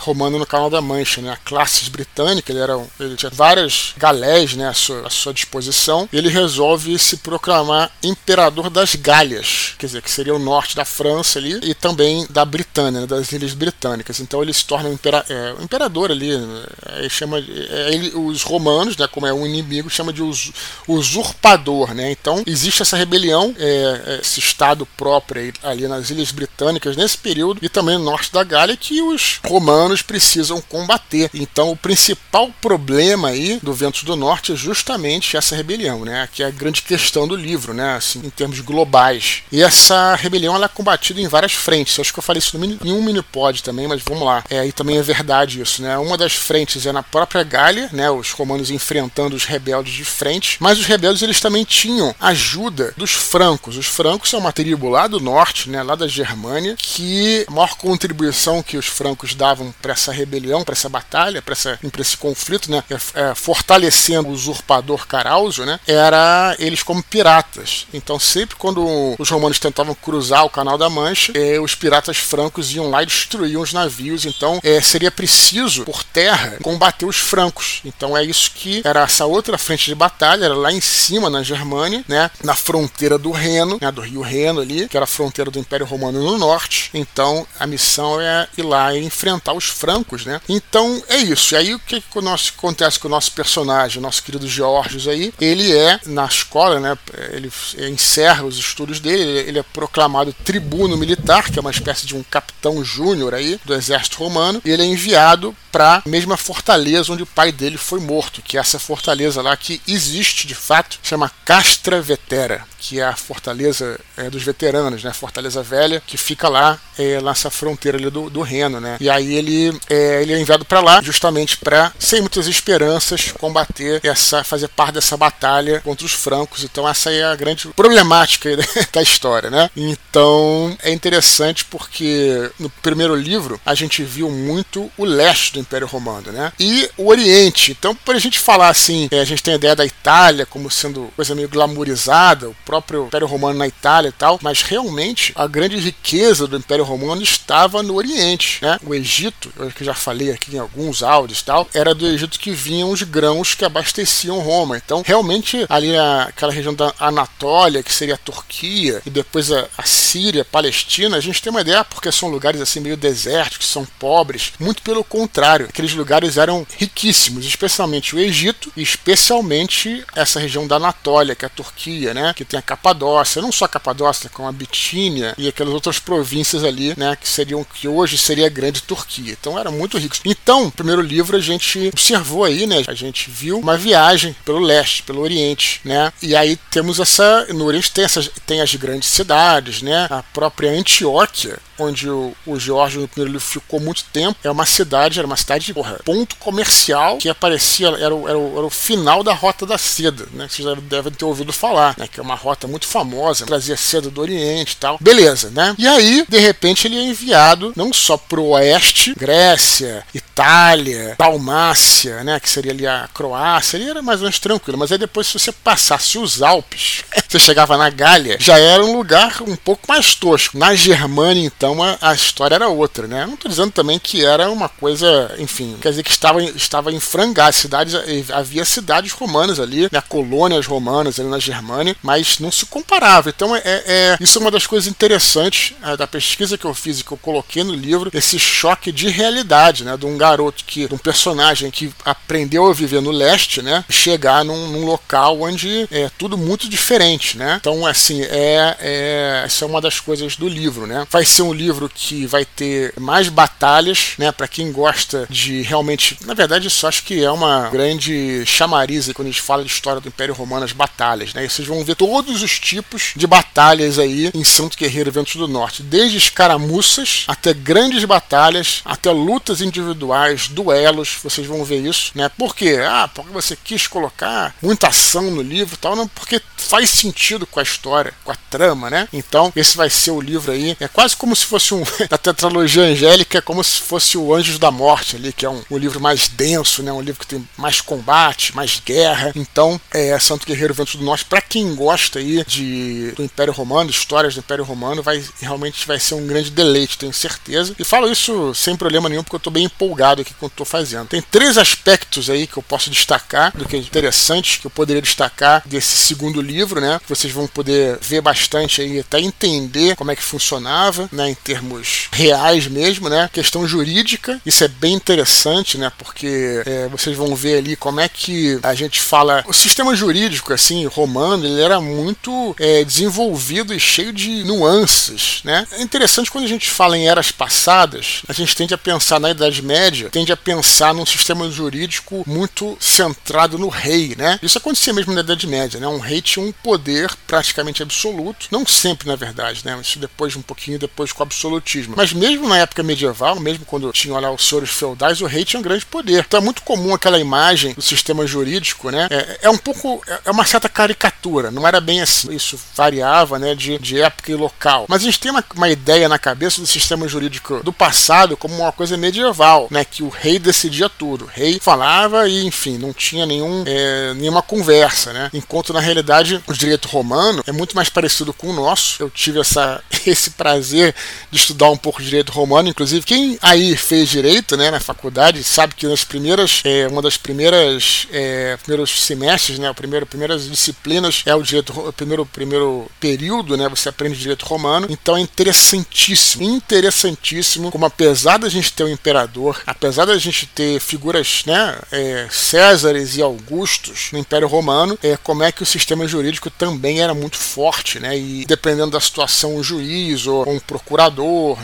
romana 0.00 0.38
no 0.38 0.46
Canal 0.46 0.70
da 0.70 0.80
Mancha, 0.80 1.20
né, 1.20 1.32
a 1.32 1.36
classes 1.36 1.88
britânica, 1.88 2.52
ele, 2.52 2.60
era, 2.60 2.80
ele 2.98 3.16
tinha 3.16 3.30
várias 3.30 3.94
galés 3.96 4.54
né, 4.54 4.68
à, 4.68 4.74
sua, 4.74 5.06
à 5.06 5.10
sua 5.10 5.32
disposição. 5.32 6.08
Ele 6.12 6.28
resolve 6.28 6.98
se 6.98 7.18
proclamar 7.18 7.90
imperador 8.02 8.70
das 8.70 8.94
Gálias, 8.94 9.74
quer 9.78 9.86
dizer, 9.86 10.02
que 10.02 10.10
seria 10.10 10.34
o 10.34 10.38
norte 10.38 10.76
da 10.76 10.84
França 10.84 11.38
ali, 11.38 11.60
e 11.62 11.74
também 11.74 12.26
da 12.30 12.44
Britânia, 12.44 13.02
né, 13.02 13.06
das 13.06 13.32
ilhas 13.32 13.54
britânicas. 13.54 14.20
Então 14.20 14.42
ele 14.42 14.52
se 14.52 14.64
torna 14.64 14.88
um, 14.88 14.92
impera, 14.92 15.24
é, 15.28 15.54
um 15.58 15.64
imperador 15.64 16.10
ali, 16.10 16.36
né, 16.36 16.64
ele 16.96 17.10
chama, 17.10 17.38
é, 17.38 17.94
ele, 17.94 18.12
os 18.14 18.42
romanos, 18.42 18.96
né, 18.96 19.06
como 19.06 19.26
é 19.26 19.32
um 19.32 19.46
inimigo, 19.46 19.90
chama 19.90 20.12
de 20.12 20.22
us, 20.22 20.52
usurpador. 20.86 21.94
Né? 21.94 22.10
Então 22.10 22.42
existe 22.46 22.82
essa 22.82 22.96
rebelião, 22.96 23.09
é, 23.58 24.02
é 24.06 24.20
esse 24.20 24.40
estado 24.40 24.86
próprio 24.96 25.52
ali 25.62 25.86
nas 25.86 26.10
ilhas 26.10 26.30
britânicas 26.30 26.96
nesse 26.96 27.16
período, 27.16 27.60
e 27.62 27.68
também 27.68 27.98
no 27.98 28.04
norte 28.04 28.32
da 28.32 28.42
Gália, 28.42 28.76
que 28.76 29.00
os 29.00 29.40
romanos 29.46 30.02
precisam 30.02 30.60
combater. 30.60 31.30
Então 31.32 31.70
o 31.70 31.76
principal 31.76 32.50
problema 32.60 33.28
aí 33.28 33.58
do 33.62 33.72
Ventos 33.72 34.02
do 34.02 34.16
Norte 34.16 34.52
é 34.52 34.56
justamente 34.56 35.36
essa 35.36 35.56
rebelião, 35.56 36.04
né? 36.04 36.28
que 36.32 36.42
é 36.42 36.46
a 36.46 36.50
grande 36.50 36.82
questão 36.82 37.26
do 37.26 37.36
livro, 37.36 37.72
né? 37.72 37.96
assim, 37.96 38.20
em 38.24 38.30
termos 38.30 38.60
globais. 38.60 39.42
E 39.50 39.62
essa 39.62 40.14
rebelião 40.14 40.54
ela 40.54 40.66
é 40.66 40.68
combatida 40.68 41.20
em 41.20 41.28
várias 41.28 41.52
frentes. 41.52 41.96
Eu 41.96 42.02
acho 42.02 42.12
que 42.12 42.18
eu 42.18 42.22
falei 42.22 42.38
isso 42.38 42.56
em 42.56 42.92
um 42.92 43.02
mini 43.02 43.22
pod 43.22 43.62
também, 43.62 43.86
mas 43.86 44.02
vamos 44.02 44.24
lá. 44.24 44.44
É, 44.50 44.66
e 44.66 44.72
também 44.72 44.98
é 44.98 45.02
verdade 45.02 45.60
isso, 45.60 45.82
né? 45.82 45.96
Uma 45.98 46.16
das 46.16 46.32
frentes 46.32 46.86
é 46.86 46.92
na 46.92 47.02
própria 47.02 47.42
Gália, 47.42 47.88
né? 47.92 48.10
Os 48.10 48.30
romanos 48.30 48.70
enfrentando 48.70 49.36
os 49.36 49.44
rebeldes 49.44 49.92
de 49.92 50.04
frente, 50.04 50.56
mas 50.60 50.78
os 50.78 50.86
rebeldes 50.86 51.22
eles 51.22 51.40
também 51.40 51.64
tinham 51.64 52.14
ajuda 52.20 52.94
dos 53.00 53.12
francos. 53.12 53.76
Os 53.76 53.86
francos 53.86 54.30
são 54.30 54.38
uma 54.38 54.52
tribo 54.52 54.88
lá 54.88 55.06
do 55.06 55.18
norte, 55.18 55.68
né? 55.68 55.82
Lá 55.82 55.94
da 55.94 56.06
Germânia, 56.06 56.76
que 56.76 57.44
a 57.48 57.50
maior 57.50 57.76
contribuição 57.76 58.62
que 58.62 58.76
os 58.76 58.86
francos 58.86 59.34
davam 59.34 59.74
para 59.80 59.92
essa 59.92 60.12
rebelião, 60.12 60.62
para 60.62 60.74
essa 60.74 60.88
batalha, 60.88 61.42
para 61.42 61.54
esse 61.98 62.16
conflito, 62.16 62.70
né? 62.70 62.84
É, 62.90 62.94
é, 63.20 63.34
fortalecendo 63.34 64.28
o 64.28 64.32
usurpador 64.32 65.06
Caráusio, 65.06 65.64
né? 65.64 65.80
Era 65.86 66.54
eles 66.58 66.82
como 66.82 67.02
piratas. 67.02 67.86
Então 67.92 68.18
sempre 68.18 68.56
quando 68.56 69.16
os 69.18 69.30
romanos 69.30 69.58
tentavam 69.58 69.94
cruzar 69.94 70.44
o 70.44 70.50
Canal 70.50 70.76
da 70.76 70.90
Mancha, 70.90 71.32
é, 71.34 71.58
os 71.58 71.74
piratas 71.74 72.18
francos 72.18 72.72
iam 72.74 72.90
lá 72.90 73.02
e 73.02 73.06
destruíam 73.06 73.62
os 73.62 73.72
navios. 73.72 74.26
Então 74.26 74.60
é, 74.62 74.80
seria 74.80 75.10
preciso 75.10 75.84
por 75.84 76.04
terra 76.04 76.58
combater 76.62 77.06
os 77.06 77.16
francos. 77.16 77.80
Então 77.84 78.16
é 78.16 78.22
isso 78.22 78.50
que 78.54 78.82
era 78.84 79.02
essa 79.02 79.24
outra 79.24 79.56
frente 79.56 79.86
de 79.86 79.94
batalha, 79.94 80.44
era 80.44 80.54
lá 80.54 80.70
em 80.70 80.80
cima 80.80 81.30
na 81.30 81.42
Germânia, 81.42 82.04
né? 82.06 82.30
Na 82.44 82.54
fronteira 82.54 82.89
do 83.18 83.30
Reno, 83.30 83.78
né? 83.80 83.90
Do 83.90 84.00
Rio 84.00 84.20
Reno 84.20 84.60
ali, 84.60 84.88
que 84.88 84.96
era 84.96 85.04
a 85.04 85.08
fronteira 85.08 85.50
do 85.50 85.58
Império 85.58 85.86
Romano 85.86 86.22
no 86.22 86.38
norte. 86.38 86.90
Então 86.92 87.46
a 87.58 87.66
missão 87.66 88.20
é 88.20 88.48
ir 88.56 88.62
lá 88.62 88.94
e 88.94 89.04
enfrentar 89.04 89.52
os 89.52 89.64
francos, 89.64 90.24
né? 90.24 90.40
Então 90.48 91.02
é 91.08 91.16
isso. 91.16 91.54
E 91.54 91.56
aí 91.56 91.74
o 91.74 91.78
que, 91.78 92.00
que 92.00 92.18
o 92.18 92.22
nosso, 92.22 92.52
acontece 92.56 92.98
com 92.98 93.08
o 93.08 93.10
nosso 93.10 93.32
personagem, 93.32 94.02
nosso 94.02 94.22
querido 94.22 94.46
Georgios 94.46 95.08
aí? 95.08 95.32
Ele 95.40 95.72
é 95.72 96.00
na 96.06 96.26
escola, 96.26 96.78
né? 96.78 96.98
Ele 97.32 97.50
encerra 97.90 98.44
os 98.44 98.58
estudos 98.58 99.00
dele, 99.00 99.22
ele 99.22 99.58
é 99.58 99.62
proclamado 99.62 100.32
tribuno 100.44 100.96
militar, 100.96 101.50
que 101.50 101.58
é 101.58 101.62
uma 101.62 101.70
espécie 101.70 102.06
de 102.06 102.14
um 102.14 102.22
capitão 102.22 102.84
júnior 102.84 103.34
aí 103.34 103.60
do 103.64 103.74
exército 103.74 104.18
romano, 104.18 104.60
ele 104.64 104.82
é 104.82 104.86
enviado 104.86 105.54
para 105.70 106.02
a 106.04 106.08
mesma 106.08 106.36
fortaleza 106.36 107.12
onde 107.12 107.22
o 107.22 107.26
pai 107.26 107.52
dele 107.52 107.76
foi 107.76 108.00
morto, 108.00 108.42
que 108.42 108.56
é 108.56 108.60
essa 108.60 108.78
fortaleza 108.78 109.40
lá 109.40 109.56
que 109.56 109.80
existe 109.86 110.46
de 110.46 110.54
fato, 110.54 110.98
chama 111.02 111.30
Castra 111.44 112.00
Vetera, 112.02 112.66
que 112.80 112.98
é 112.98 113.04
a 113.04 113.14
fortaleza 113.14 114.00
é, 114.16 114.30
dos 114.30 114.42
veteranos, 114.42 115.04
né? 115.04 115.12
Fortaleza 115.12 115.62
Velha, 115.62 116.02
que 116.06 116.16
fica 116.16 116.48
lá 116.48 116.78
é, 116.98 117.20
nessa 117.20 117.50
fronteira 117.50 117.98
ali 117.98 118.10
do, 118.10 118.30
do 118.30 118.40
Reno, 118.42 118.80
né? 118.80 118.96
E 119.00 119.08
aí 119.08 119.34
ele 119.34 119.78
é, 119.88 120.22
ele 120.22 120.32
é 120.32 120.40
enviado 120.40 120.64
para 120.64 120.80
lá 120.80 121.02
justamente 121.02 121.58
para, 121.58 121.92
sem 121.98 122.20
muitas 122.20 122.46
esperanças, 122.46 123.32
combater 123.32 124.00
essa, 124.02 124.42
fazer 124.42 124.68
parte 124.68 124.94
dessa 124.94 125.16
batalha 125.16 125.80
contra 125.80 126.06
os 126.06 126.12
francos. 126.12 126.64
Então 126.64 126.88
essa 126.88 127.12
é 127.12 127.24
a 127.24 127.36
grande 127.36 127.68
problemática 127.68 128.50
da 128.92 129.02
história, 129.02 129.50
né? 129.50 129.70
Então 129.76 130.76
é 130.82 130.90
interessante 130.90 131.64
porque 131.64 132.50
no 132.58 132.70
primeiro 132.70 133.14
livro 133.14 133.60
a 133.64 133.74
gente 133.74 134.02
viu 134.02 134.30
muito 134.30 134.90
o 134.96 135.04
leste 135.04 135.52
do 135.52 135.58
Império 135.60 135.86
Romano, 135.86 136.32
né? 136.32 136.52
E 136.58 136.88
o 136.96 137.08
Oriente. 137.08 137.72
Então, 137.72 137.94
para 137.94 138.16
a 138.16 138.20
gente 138.20 138.38
falar 138.38 138.68
assim, 138.68 139.08
é, 139.10 139.20
a 139.20 139.24
gente 139.24 139.42
tem 139.42 139.54
a 139.54 139.56
ideia 139.56 139.76
da 139.76 139.84
Itália 139.84 140.46
como 140.46 140.70
sendo 140.70 141.12
coisa 141.16 141.34
meio 141.34 141.48
glamourizada, 141.48 142.48
o 142.48 142.56
próprio 142.70 143.06
Império 143.06 143.26
Romano 143.26 143.58
na 143.58 143.66
Itália 143.66 144.10
e 144.10 144.12
tal, 144.12 144.38
mas 144.40 144.62
realmente 144.62 145.32
a 145.34 145.48
grande 145.48 145.76
riqueza 145.76 146.46
do 146.46 146.56
Império 146.56 146.84
Romano 146.84 147.20
estava 147.20 147.82
no 147.82 147.96
Oriente, 147.96 148.62
né? 148.62 148.78
O 148.84 148.94
Egito, 148.94 149.52
eu 149.58 149.70
que 149.72 149.84
já 149.84 149.92
falei 149.92 150.30
aqui 150.30 150.54
em 150.54 150.58
alguns 150.60 151.02
áudios 151.02 151.40
e 151.40 151.44
tal, 151.44 151.68
era 151.74 151.92
do 151.94 152.06
Egito 152.06 152.38
que 152.38 152.52
vinham 152.52 152.90
os 152.90 153.02
grãos 153.02 153.54
que 153.54 153.64
abasteciam 153.64 154.38
Roma. 154.38 154.76
Então, 154.76 155.02
realmente 155.04 155.66
ali 155.68 155.96
aquela 155.96 156.52
região 156.52 156.72
da 156.72 156.94
Anatólia, 157.00 157.82
que 157.82 157.92
seria 157.92 158.14
a 158.14 158.18
Turquia, 158.18 159.02
e 159.04 159.10
depois 159.10 159.50
a, 159.50 159.66
a 159.76 159.82
Síria, 159.82 160.42
a 160.42 160.44
Palestina, 160.44 161.16
a 161.16 161.20
gente 161.20 161.42
tem 161.42 161.50
uma 161.50 161.62
ideia 161.62 161.82
porque 161.82 162.12
são 162.12 162.28
lugares 162.28 162.60
assim 162.60 162.78
meio 162.78 162.96
desérticos, 162.96 163.66
são 163.66 163.84
pobres, 163.98 164.52
muito 164.60 164.82
pelo 164.82 165.02
contrário 165.02 165.66
aqueles 165.68 165.94
lugares 165.94 166.36
eram 166.36 166.66
riquíssimos, 166.76 167.44
especialmente 167.46 168.14
o 168.14 168.18
Egito 168.18 168.70
e 168.76 168.82
especialmente 168.82 170.04
essa 170.14 170.38
região 170.38 170.66
da 170.66 170.76
Anatólia, 170.76 171.34
que 171.34 171.44
é 171.44 171.46
a 171.46 171.50
Turquia, 171.50 172.12
né? 172.12 172.32
Que 172.34 172.44
tem 172.44 172.58
tinha 172.60 172.62
Capadócia, 172.62 173.42
não 173.42 173.50
só 173.50 173.66
Capadócia, 173.66 174.30
como 174.30 174.48
a 174.48 174.52
Bitínia 174.52 175.34
e 175.36 175.48
aquelas 175.48 175.72
outras 175.72 175.98
províncias 175.98 176.62
ali, 176.62 176.94
né, 176.96 177.16
que 177.16 177.28
seriam 177.28 177.64
que 177.64 177.88
hoje 177.88 178.18
seria 178.18 178.46
a 178.46 178.50
grande 178.50 178.82
Turquia. 178.82 179.32
Então 179.32 179.58
eram 179.58 179.72
muito 179.72 179.98
ricos. 179.98 180.20
Então, 180.24 180.64
no 180.64 180.70
primeiro 180.70 181.02
livro 181.02 181.36
a 181.36 181.40
gente 181.40 181.88
observou 181.88 182.44
aí, 182.44 182.66
né, 182.66 182.82
a 182.86 182.94
gente 182.94 183.30
viu 183.30 183.58
uma 183.58 183.76
viagem 183.76 184.36
pelo 184.44 184.58
leste, 184.58 185.02
pelo 185.02 185.22
Oriente, 185.22 185.80
né? 185.84 186.12
E 186.22 186.36
aí 186.36 186.56
temos 186.70 187.00
essa 187.00 187.46
no 187.52 187.64
Oriente 187.64 187.90
tem 187.90 188.04
essas 188.04 188.30
tem 188.46 188.60
as 188.60 188.74
grandes 188.74 189.08
cidades, 189.08 189.82
né? 189.82 190.06
A 190.10 190.22
própria 190.22 190.70
Antioquia, 190.70 191.58
onde 191.82 192.08
o, 192.08 192.34
o 192.46 192.58
Jorge 192.58 192.98
no 192.98 193.08
primeiro 193.08 193.32
livro 193.32 193.46
ficou 193.46 193.80
muito 193.80 194.04
tempo, 194.12 194.38
é 194.42 194.50
uma 194.50 194.66
cidade, 194.66 195.18
era 195.18 195.26
uma 195.26 195.36
cidade, 195.36 195.72
porra, 195.72 196.00
ponto 196.04 196.36
comercial 196.36 197.18
que 197.18 197.28
aparecia, 197.28 197.88
era 197.88 198.14
o, 198.14 198.28
era 198.28 198.38
o, 198.38 198.58
era 198.58 198.66
o 198.66 198.70
final 198.70 199.22
da 199.22 199.32
Rota 199.32 199.66
da 199.66 199.78
Seda, 199.78 200.26
né? 200.32 200.46
Vocês 200.48 200.66
devem 200.82 201.12
ter 201.12 201.24
ouvido 201.24 201.52
falar, 201.52 201.94
né? 201.96 202.08
Que 202.08 202.20
é 202.20 202.22
uma 202.22 202.34
rota 202.34 202.66
muito 202.66 202.86
famosa, 202.86 203.46
trazia 203.46 203.76
seda 203.76 204.10
do 204.10 204.20
Oriente 204.20 204.72
e 204.72 204.76
tal. 204.76 204.98
Beleza, 205.00 205.50
né? 205.50 205.74
E 205.78 205.86
aí, 205.86 206.24
de 206.28 206.38
repente, 206.38 206.86
ele 206.86 206.98
é 206.98 207.02
enviado 207.02 207.72
não 207.76 207.92
só 207.92 208.16
pro 208.16 208.44
oeste, 208.44 209.14
Grécia, 209.14 210.04
Itália, 210.14 211.14
Dalmácia, 211.18 212.22
né? 212.24 212.40
Que 212.40 212.48
seria 212.48 212.72
ali 212.72 212.86
a 212.86 213.08
Croácia, 213.12 213.78
ali 213.78 213.88
era 213.88 214.02
mais 214.02 214.20
ou 214.20 214.24
menos 214.24 214.38
tranquilo, 214.38 214.78
mas 214.78 214.92
aí 214.92 214.98
depois, 214.98 215.26
se 215.26 215.38
você 215.38 215.52
passasse 215.52 216.18
os 216.18 216.42
Alpes, 216.42 217.04
você 217.28 217.38
chegava 217.38 217.76
na 217.76 217.90
Gália, 217.90 218.36
já 218.40 218.58
era 218.58 218.84
um 218.84 218.96
lugar 218.96 219.42
um 219.42 219.56
pouco 219.56 219.82
mais 219.88 220.14
tosco. 220.14 220.58
Na 220.58 220.74
Germânia, 220.74 221.44
então, 221.44 221.69
então 221.70 221.82
a, 221.82 221.96
a, 222.00 222.14
história 222.14 222.56
era 222.56 222.68
outra, 222.68 223.06
né? 223.06 223.24
Não 223.26 223.34
estou 223.34 223.48
dizendo 223.48 223.70
também 223.70 223.98
que 223.98 224.24
era 224.24 224.50
uma 224.50 224.68
coisa, 224.68 225.34
enfim, 225.38 225.76
quer 225.80 225.90
dizer 225.90 226.02
que 226.02 226.10
estava, 226.10 226.42
estava 226.42 226.92
em 226.92 226.98
frangar 226.98 227.52
cidades, 227.52 227.94
havia 228.32 228.64
cidades 228.64 229.12
romanas 229.12 229.60
ali, 229.60 229.88
né? 229.92 230.02
colônias 230.08 230.66
romanas 230.66 231.20
ali 231.20 231.28
na 231.28 231.38
Germânia, 231.38 231.96
mas 232.02 232.38
não 232.40 232.50
se 232.50 232.66
comparava. 232.66 233.28
Então 233.28 233.54
é, 233.54 233.62
é 233.64 234.16
isso 234.20 234.38
é 234.38 234.40
uma 234.40 234.50
das 234.50 234.66
coisas 234.66 234.90
interessantes 234.90 235.74
é, 235.82 235.96
da 235.96 236.06
pesquisa 236.06 236.58
que 236.58 236.64
eu 236.64 236.74
fiz 236.74 237.00
e 237.00 237.04
que 237.04 237.12
eu 237.12 237.18
coloquei 237.18 237.62
no 237.62 237.74
livro, 237.74 238.10
esse 238.12 238.38
choque 238.38 238.90
de 238.90 239.08
realidade, 239.08 239.84
né? 239.84 239.96
De 239.96 240.06
um 240.06 240.18
garoto 240.18 240.64
que, 240.64 240.88
de 240.88 240.94
um 240.94 240.98
personagem 240.98 241.70
que 241.70 241.92
aprendeu 242.04 242.68
a 242.68 242.74
viver 242.74 243.00
no 243.00 243.10
leste, 243.10 243.62
né? 243.62 243.84
Chegar 243.88 244.44
num, 244.44 244.68
num 244.68 244.84
local 244.84 245.40
onde 245.42 245.86
é 245.90 246.10
tudo 246.18 246.36
muito 246.36 246.68
diferente, 246.68 247.36
né? 247.36 247.58
Então, 247.60 247.86
assim, 247.86 248.22
é, 248.22 248.76
é, 248.80 249.42
essa 249.44 249.64
é 249.64 249.68
uma 249.68 249.80
das 249.80 250.00
coisas 250.00 250.36
do 250.36 250.48
livro, 250.48 250.86
né? 250.86 251.06
Vai 251.10 251.24
ser 251.24 251.42
um 251.42 251.49
livro 251.52 251.90
que 251.92 252.26
vai 252.26 252.44
ter 252.44 252.92
mais 252.98 253.28
batalhas, 253.28 254.14
né? 254.18 254.32
Para 254.32 254.48
quem 254.48 254.72
gosta 254.72 255.26
de 255.28 255.62
realmente. 255.62 256.16
Na 256.24 256.34
verdade, 256.34 256.68
isso 256.68 256.86
acho 256.86 257.04
que 257.04 257.22
é 257.22 257.30
uma 257.30 257.68
grande 257.68 258.44
chamariza 258.46 259.14
quando 259.14 259.28
a 259.28 259.30
gente 259.30 259.42
fala 259.42 259.64
de 259.64 259.70
história 259.70 260.00
do 260.00 260.08
Império 260.08 260.34
Romano, 260.34 260.64
as 260.64 260.72
batalhas, 260.72 261.34
né? 261.34 261.44
E 261.44 261.50
vocês 261.50 261.66
vão 261.66 261.84
ver 261.84 261.96
todos 261.96 262.42
os 262.42 262.58
tipos 262.58 263.12
de 263.16 263.26
batalhas 263.26 263.98
aí 263.98 264.30
em 264.34 264.44
Santo 264.44 264.76
Guerreiro 264.76 265.12
Ventos 265.12 265.36
do 265.36 265.48
Norte, 265.48 265.82
desde 265.82 266.18
escaramuças 266.18 267.24
até 267.26 267.52
grandes 267.52 268.04
batalhas, 268.04 268.80
até 268.84 269.10
lutas 269.10 269.60
individuais, 269.60 270.48
duelos, 270.48 271.18
vocês 271.22 271.46
vão 271.46 271.64
ver 271.64 271.80
isso, 271.80 272.12
né? 272.14 272.28
Por 272.28 272.54
quê? 272.54 272.78
Ah, 272.86 273.08
porque 273.12 273.32
você 273.32 273.56
quis 273.56 273.86
colocar 273.86 274.54
muita 274.62 274.88
ação 274.88 275.30
no 275.30 275.42
livro, 275.42 275.76
tal, 275.76 275.96
não, 275.96 276.08
porque 276.08 276.40
faz 276.56 276.90
sentido 276.90 277.46
com 277.46 277.60
a 277.60 277.62
história, 277.62 278.14
com 278.24 278.32
a 278.32 278.36
trama, 278.50 278.90
né? 278.90 279.08
Então, 279.12 279.52
esse 279.56 279.76
vai 279.76 279.90
ser 279.90 280.10
o 280.10 280.20
livro 280.20 280.52
aí, 280.52 280.76
é 280.80 280.88
quase 280.88 281.16
como 281.16 281.34
se 281.40 281.46
fosse 281.46 281.74
um. 281.74 281.82
da 282.08 282.18
tetralogia 282.18 282.82
angélica, 282.84 283.38
é 283.38 283.40
como 283.40 283.62
se 283.62 283.80
fosse 283.80 284.16
o 284.16 284.34
Anjos 284.34 284.58
da 284.58 284.70
Morte 284.70 285.16
ali, 285.16 285.32
que 285.32 285.44
é 285.44 285.50
um, 285.50 285.62
um, 285.70 285.78
livro 285.78 286.00
mais 286.00 286.28
denso, 286.28 286.82
né? 286.82 286.92
Um 286.92 287.00
livro 287.00 287.20
que 287.20 287.26
tem 287.26 287.48
mais 287.56 287.80
combate, 287.80 288.54
mais 288.54 288.80
guerra. 288.84 289.32
Então, 289.34 289.80
é 289.90 290.18
Santo 290.18 290.46
Guerreiro 290.46 290.74
Vento 290.74 290.98
do 290.98 291.04
Norte, 291.04 291.24
para 291.24 291.40
quem 291.40 291.74
gosta 291.74 292.18
aí 292.18 292.44
de, 292.44 293.12
do 293.12 293.22
Império 293.22 293.52
Romano, 293.52 293.90
histórias 293.90 294.34
do 294.34 294.40
Império 294.40 294.64
Romano, 294.64 295.02
vai 295.02 295.22
realmente 295.40 295.86
vai 295.86 295.98
ser 295.98 296.14
um 296.14 296.26
grande 296.26 296.50
deleite, 296.50 296.98
tenho 296.98 297.12
certeza. 297.12 297.74
E 297.78 297.84
falo 297.84 298.10
isso 298.10 298.54
sem 298.54 298.76
problema 298.76 299.08
nenhum, 299.08 299.22
porque 299.22 299.36
eu 299.36 299.38
estou 299.38 299.52
bem 299.52 299.64
empolgado 299.64 300.22
aqui 300.22 300.34
com 300.34 300.46
o 300.46 300.48
que 300.48 300.54
estou 300.54 300.66
fazendo. 300.66 301.08
Tem 301.08 301.22
três 301.22 301.58
aspectos 301.58 302.28
aí 302.28 302.46
que 302.46 302.56
eu 302.56 302.62
posso 302.62 302.90
destacar, 302.90 303.56
do 303.56 303.66
que 303.66 303.76
é 303.76 303.78
interessante, 303.78 304.60
que 304.60 304.66
eu 304.66 304.70
poderia 304.70 305.02
destacar 305.02 305.62
desse 305.66 305.96
segundo 306.06 306.40
livro, 306.40 306.80
né? 306.80 307.00
Que 307.00 307.08
vocês 307.08 307.32
vão 307.32 307.46
poder 307.46 307.98
ver 308.00 308.20
bastante 308.20 308.82
aí, 308.82 309.00
até 309.00 309.20
entender 309.20 309.96
como 309.96 310.10
é 310.10 310.16
que 310.16 310.22
funcionava, 310.22 311.08
né? 311.12 311.29
Termos 311.34 312.08
reais 312.12 312.66
mesmo, 312.66 313.08
né? 313.08 313.28
Questão 313.32 313.66
jurídica, 313.66 314.40
isso 314.44 314.64
é 314.64 314.68
bem 314.68 314.94
interessante, 314.94 315.78
né? 315.78 315.90
Porque 315.98 316.62
é, 316.66 316.88
vocês 316.88 317.16
vão 317.16 317.34
ver 317.34 317.58
ali 317.58 317.76
como 317.76 318.00
é 318.00 318.08
que 318.08 318.58
a 318.62 318.74
gente 318.74 319.00
fala. 319.00 319.44
O 319.46 319.52
sistema 319.52 319.94
jurídico, 319.94 320.52
assim, 320.52 320.86
romano, 320.86 321.44
ele 321.44 321.60
era 321.60 321.80
muito 321.80 322.54
é, 322.58 322.84
desenvolvido 322.84 323.74
e 323.74 323.80
cheio 323.80 324.12
de 324.12 324.44
nuances, 324.44 325.40
né? 325.44 325.66
É 325.72 325.82
interessante 325.82 326.30
quando 326.30 326.44
a 326.44 326.48
gente 326.48 326.70
fala 326.70 326.96
em 326.96 327.08
eras 327.08 327.30
passadas, 327.30 328.22
a 328.28 328.32
gente 328.32 328.54
tende 328.54 328.74
a 328.74 328.78
pensar 328.78 329.20
na 329.20 329.30
Idade 329.30 329.62
Média, 329.62 330.10
tende 330.10 330.32
a 330.32 330.36
pensar 330.36 330.94
num 330.94 331.06
sistema 331.06 331.50
jurídico 331.50 332.24
muito 332.26 332.76
centrado 332.80 333.58
no 333.58 333.68
rei, 333.68 334.14
né? 334.16 334.38
Isso 334.42 334.58
acontecia 334.58 334.92
mesmo 334.92 335.12
na 335.12 335.20
Idade 335.20 335.46
Média, 335.46 335.80
né? 335.80 335.86
Um 335.86 335.98
rei 335.98 336.20
tinha 336.20 336.44
um 336.44 336.52
poder 336.52 337.10
praticamente 337.26 337.82
absoluto, 337.82 338.46
não 338.50 338.66
sempre, 338.66 339.08
na 339.08 339.16
verdade, 339.16 339.62
né? 339.64 339.78
Isso 339.82 339.98
depois, 339.98 340.36
um 340.36 340.42
pouquinho 340.42 340.78
depois 340.78 341.12
com 341.20 341.22
absolutismo. 341.22 341.94
Mas 341.96 342.12
mesmo 342.12 342.48
na 342.48 342.58
época 342.58 342.82
medieval, 342.82 343.38
mesmo 343.38 343.64
quando 343.64 343.92
tinham 343.92 344.18
lá 344.18 344.30
os 344.30 344.48
senhores 344.48 344.70
feudais, 344.70 345.20
o 345.20 345.26
rei 345.26 345.44
tinha 345.44 345.60
um 345.60 345.62
grande 345.62 345.84
poder. 345.84 346.24
Então 346.26 346.40
é 346.40 346.42
muito 346.42 346.62
comum 346.62 346.94
aquela 346.94 347.18
imagem 347.18 347.74
do 347.74 347.82
sistema 347.82 348.26
jurídico, 348.26 348.90
né? 348.90 349.06
É, 349.10 349.38
é 349.42 349.50
um 349.50 349.58
pouco, 349.58 350.02
é, 350.06 350.20
é 350.26 350.30
uma 350.30 350.46
certa 350.46 350.68
caricatura, 350.68 351.50
não 351.50 351.66
era 351.66 351.80
bem 351.80 352.00
assim. 352.00 352.32
Isso 352.34 352.58
variava, 352.74 353.38
né, 353.38 353.54
de, 353.54 353.78
de 353.78 354.00
época 354.00 354.32
e 354.32 354.34
local. 354.34 354.86
Mas 354.88 355.02
a 355.02 355.04
gente 355.04 355.20
tem 355.20 355.30
uma, 355.30 355.44
uma 355.54 355.68
ideia 355.68 356.08
na 356.08 356.18
cabeça 356.18 356.60
do 356.60 356.66
sistema 356.66 357.06
jurídico 357.06 357.62
do 357.62 357.72
passado 357.72 358.36
como 358.36 358.54
uma 358.54 358.72
coisa 358.72 358.96
medieval, 358.96 359.68
né, 359.70 359.84
que 359.84 360.02
o 360.02 360.08
rei 360.08 360.38
decidia 360.38 360.88
tudo. 360.88 361.24
O 361.24 361.28
rei 361.28 361.58
falava 361.60 362.28
e, 362.28 362.46
enfim, 362.46 362.78
não 362.78 362.92
tinha 362.92 363.26
nenhum, 363.26 363.64
é, 363.66 364.14
nenhuma 364.14 364.42
conversa, 364.42 365.12
né? 365.12 365.30
Enquanto 365.34 365.72
na 365.72 365.80
realidade 365.80 366.42
o 366.46 366.52
direito 366.52 366.88
romano 366.88 367.42
é 367.46 367.52
muito 367.52 367.76
mais 367.76 367.88
parecido 367.88 368.32
com 368.32 368.48
o 368.48 368.52
nosso. 368.52 369.02
Eu 369.02 369.10
tive 369.10 369.40
essa, 369.40 369.82
esse 370.06 370.30
prazer 370.30 370.94
de 371.30 371.38
estudar 371.38 371.70
um 371.70 371.76
pouco 371.76 372.02
direito 372.02 372.32
romano, 372.32 372.68
inclusive. 372.68 373.04
Quem 373.04 373.38
aí 373.40 373.76
fez 373.76 374.08
direito, 374.08 374.56
né, 374.56 374.70
na 374.70 374.80
faculdade, 374.80 375.42
sabe 375.44 375.74
que 375.74 375.86
nas 375.86 376.04
primeiras, 376.04 376.60
é, 376.64 376.88
uma 376.88 377.02
das 377.02 377.16
primeiras, 377.16 378.06
é, 378.12 378.56
primeiros 378.56 378.90
semestres, 379.04 379.58
né, 379.58 379.70
o 379.70 379.74
primeiro, 379.74 380.06
primeiras 380.06 380.48
disciplinas 380.48 381.22
é 381.26 381.34
o 381.34 381.42
direito, 381.42 381.72
o 381.78 381.92
primeiro, 381.92 382.26
primeiro 382.26 382.90
período, 382.98 383.56
né, 383.56 383.68
você 383.68 383.88
aprende 383.88 384.18
direito 384.18 384.44
romano, 384.44 384.86
então 384.90 385.16
é 385.16 385.20
interessantíssimo, 385.20 386.42
interessantíssimo, 386.42 387.70
como 387.70 387.86
apesar 387.86 388.38
da 388.38 388.48
gente 388.48 388.72
ter 388.72 388.84
o 388.84 388.86
um 388.86 388.90
imperador, 388.90 389.62
apesar 389.66 390.04
da 390.04 390.18
gente 390.18 390.46
ter 390.46 390.80
figuras, 390.80 391.42
né, 391.46 391.78
é, 391.92 392.26
Césares 392.30 393.16
e 393.16 393.22
Augustos 393.22 394.08
no 394.12 394.18
Império 394.18 394.48
Romano, 394.48 394.98
é, 395.02 395.16
como 395.16 395.42
é 395.42 395.52
que 395.52 395.62
o 395.62 395.66
sistema 395.66 396.06
jurídico 396.06 396.50
também 396.50 397.00
era 397.00 397.14
muito 397.14 397.36
forte, 397.36 397.98
né, 397.98 398.18
e 398.18 398.44
dependendo 398.44 398.90
da 398.90 399.00
situação, 399.00 399.56
um 399.56 399.62
juiz 399.62 400.26
ou 400.26 400.48
um 400.48 400.58
procurador, 400.58 400.99